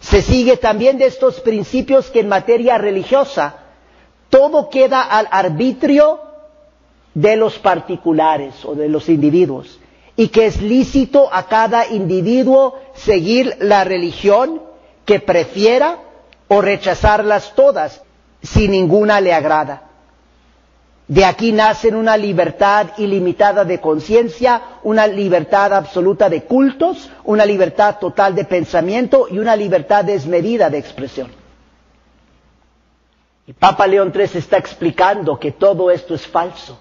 Se 0.00 0.22
sigue 0.22 0.56
también 0.56 0.98
de 0.98 1.06
estos 1.06 1.40
principios 1.40 2.10
que 2.10 2.20
en 2.20 2.28
materia 2.28 2.78
religiosa 2.78 3.56
todo 4.30 4.68
queda 4.68 5.02
al 5.02 5.28
arbitrio 5.30 6.20
de 7.14 7.36
los 7.36 7.58
particulares 7.58 8.64
o 8.64 8.74
de 8.74 8.88
los 8.88 9.08
individuos 9.08 9.78
y 10.16 10.28
que 10.28 10.46
es 10.46 10.60
lícito 10.60 11.28
a 11.32 11.46
cada 11.46 11.86
individuo 11.88 12.78
seguir 12.94 13.56
la 13.60 13.84
religión 13.84 14.62
que 15.04 15.20
prefiera 15.20 15.98
o 16.48 16.60
rechazarlas 16.60 17.54
todas 17.54 18.02
si 18.42 18.68
ninguna 18.68 19.20
le 19.20 19.32
agrada. 19.32 19.87
De 21.08 21.24
aquí 21.24 21.52
nacen 21.52 21.94
una 21.96 22.18
libertad 22.18 22.88
ilimitada 22.98 23.64
de 23.64 23.80
conciencia, 23.80 24.60
una 24.82 25.06
libertad 25.06 25.72
absoluta 25.72 26.28
de 26.28 26.42
cultos, 26.44 27.10
una 27.24 27.46
libertad 27.46 27.96
total 27.98 28.34
de 28.34 28.44
pensamiento 28.44 29.26
y 29.30 29.38
una 29.38 29.56
libertad 29.56 30.04
desmedida 30.04 30.68
de 30.68 30.76
expresión. 30.76 31.28
Y 33.46 33.54
Papa 33.54 33.86
León 33.86 34.12
III 34.14 34.24
está 34.38 34.58
explicando 34.58 35.38
que 35.38 35.52
todo 35.52 35.90
esto 35.90 36.14
es 36.14 36.26
falso 36.26 36.78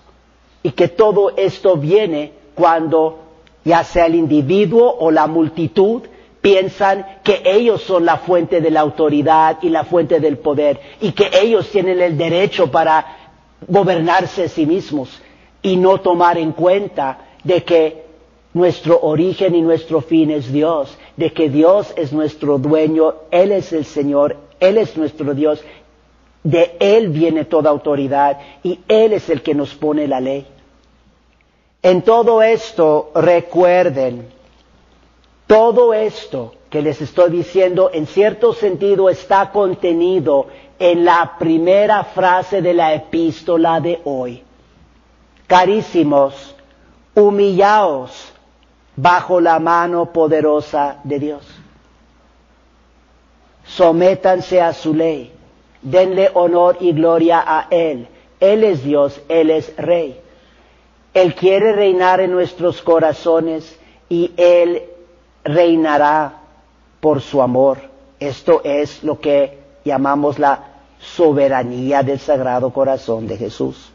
y 0.61 0.71
que 0.71 0.89
todo 0.89 1.31
esto 1.37 1.77
viene 1.77 2.33
cuando 2.53 3.19
ya 3.63 3.85
sea 3.85 4.07
el 4.07 4.15
individuo 4.15 4.93
o 4.99 5.09
la 5.09 5.27
multitud 5.27 6.01
piensan 6.41 7.05
que 7.23 7.41
ellos 7.45 7.81
son 7.83 8.03
la 8.03 8.17
fuente 8.17 8.59
de 8.59 8.71
la 8.71 8.81
autoridad 8.81 9.59
y 9.61 9.69
la 9.69 9.85
fuente 9.85 10.19
del 10.19 10.37
poder 10.37 10.81
y 10.99 11.13
que 11.13 11.29
ellos 11.41 11.69
tienen 11.71 12.01
el 12.01 12.17
derecho 12.17 12.69
para 12.69 13.26
gobernarse 13.67 14.43
a 14.43 14.49
sí 14.49 14.65
mismos 14.65 15.21
y 15.61 15.75
no 15.77 15.99
tomar 15.99 16.37
en 16.37 16.51
cuenta 16.51 17.19
de 17.43 17.63
que 17.63 18.05
nuestro 18.53 18.99
origen 19.01 19.55
y 19.55 19.61
nuestro 19.61 20.01
fin 20.01 20.31
es 20.31 20.51
Dios, 20.51 20.97
de 21.15 21.31
que 21.31 21.49
Dios 21.49 21.93
es 21.95 22.11
nuestro 22.11 22.57
dueño, 22.57 23.13
Él 23.31 23.51
es 23.51 23.71
el 23.73 23.85
Señor, 23.85 24.37
Él 24.59 24.77
es 24.77 24.97
nuestro 24.97 25.33
Dios 25.33 25.63
de 26.43 26.77
Él 26.79 27.09
viene 27.09 27.43
toda 27.43 27.69
autoridad 27.69 28.39
y 28.63 28.79
Él 28.87 29.11
es 29.13 29.29
el 29.29 29.41
que 29.41 29.53
nos 29.53 29.73
pone 29.75 30.07
la 30.07 30.21
ley. 30.21 30.45
En 31.81 32.01
todo 32.03 32.41
esto 32.41 33.11
recuerden, 33.13 34.29
todo 35.45 35.93
esto 35.93 36.53
que 36.69 36.81
les 36.81 37.01
estoy 37.01 37.31
diciendo 37.31 37.89
en 37.93 38.07
cierto 38.07 38.53
sentido 38.53 39.09
está 39.09 39.51
contenido 39.51 40.47
en 40.79 41.05
la 41.05 41.35
primera 41.39 42.03
frase 42.03 42.61
de 42.61 42.73
la 42.73 42.93
epístola 42.93 43.79
de 43.79 44.01
hoy. 44.03 44.43
Carísimos, 45.47 46.55
humillaos 47.15 48.33
bajo 48.95 49.39
la 49.39 49.59
mano 49.59 50.11
poderosa 50.11 50.99
de 51.03 51.19
Dios. 51.19 51.43
Sométanse 53.65 54.61
a 54.61 54.73
su 54.73 54.93
ley 54.93 55.37
denle 55.81 56.31
honor 56.33 56.77
y 56.79 56.91
gloria 56.91 57.43
a 57.45 57.67
Él. 57.69 58.07
Él 58.39 58.63
es 58.63 58.83
Dios, 58.83 59.19
Él 59.29 59.49
es 59.49 59.75
Rey. 59.77 60.19
Él 61.13 61.33
quiere 61.35 61.73
reinar 61.73 62.19
en 62.19 62.31
nuestros 62.31 62.81
corazones 62.81 63.79
y 64.09 64.31
Él 64.37 64.83
reinará 65.43 66.41
por 66.99 67.21
su 67.21 67.41
amor. 67.41 67.79
Esto 68.19 68.61
es 68.63 69.03
lo 69.03 69.19
que 69.19 69.59
llamamos 69.85 70.39
la 70.39 70.63
soberanía 70.99 72.03
del 72.03 72.19
Sagrado 72.19 72.71
Corazón 72.71 73.27
de 73.27 73.37
Jesús. 73.37 73.91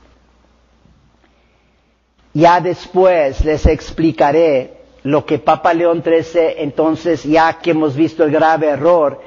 Ya 2.34 2.60
después 2.60 3.44
les 3.44 3.66
explicaré 3.66 4.82
lo 5.02 5.26
que 5.26 5.38
Papa 5.38 5.74
León 5.74 6.02
XIII, 6.02 6.54
entonces 6.58 7.24
ya 7.24 7.58
que 7.58 7.72
hemos 7.72 7.94
visto 7.96 8.24
el 8.24 8.30
grave 8.30 8.68
error, 8.68 9.20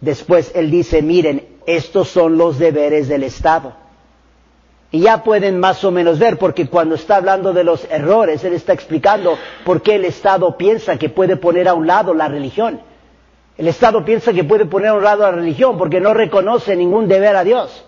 después 0.00 0.52
él 0.54 0.70
dice, 0.70 1.02
miren, 1.02 1.46
estos 1.66 2.08
son 2.08 2.36
los 2.36 2.58
deberes 2.58 3.08
del 3.08 3.24
Estado. 3.24 3.74
Y 4.94 5.00
ya 5.00 5.24
pueden 5.24 5.58
más 5.58 5.82
o 5.84 5.90
menos 5.90 6.18
ver, 6.18 6.38
porque 6.38 6.68
cuando 6.68 6.96
está 6.96 7.16
hablando 7.16 7.54
de 7.54 7.64
los 7.64 7.90
errores, 7.90 8.44
Él 8.44 8.52
está 8.52 8.74
explicando 8.74 9.38
por 9.64 9.80
qué 9.80 9.94
el 9.94 10.04
Estado 10.04 10.58
piensa 10.58 10.98
que 10.98 11.08
puede 11.08 11.36
poner 11.36 11.66
a 11.66 11.72
un 11.72 11.86
lado 11.86 12.12
la 12.12 12.28
religión. 12.28 12.82
El 13.62 13.68
Estado 13.68 14.04
piensa 14.04 14.32
que 14.32 14.42
puede 14.42 14.66
poner 14.66 14.88
a 14.88 14.94
un 14.94 15.04
lado 15.04 15.22
la 15.22 15.30
religión 15.30 15.78
porque 15.78 16.00
no 16.00 16.12
reconoce 16.12 16.74
ningún 16.74 17.06
deber 17.06 17.36
a 17.36 17.44
Dios. 17.44 17.84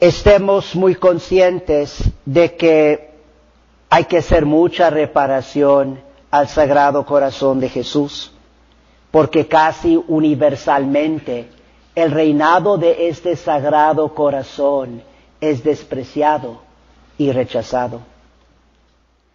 Estemos 0.00 0.74
muy 0.74 0.94
conscientes 0.94 2.02
de 2.24 2.56
que 2.56 3.10
hay 3.90 4.04
que 4.04 4.16
hacer 4.16 4.46
mucha 4.46 4.88
reparación 4.88 6.00
al 6.30 6.48
Sagrado 6.48 7.04
Corazón 7.04 7.60
de 7.60 7.68
Jesús, 7.68 8.32
porque 9.10 9.46
casi 9.46 10.02
universalmente 10.08 11.50
el 11.94 12.12
reinado 12.12 12.78
de 12.78 13.08
este 13.08 13.36
Sagrado 13.36 14.14
Corazón 14.14 15.02
es 15.38 15.62
despreciado 15.62 16.62
y 17.18 17.30
rechazado. 17.30 18.00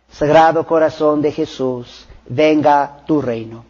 Sagrado 0.09 0.65
Corazón 0.65 1.21
de 1.21 1.31
Jesús, 1.31 2.07
venga 2.27 3.03
tu 3.05 3.21
reino. 3.21 3.69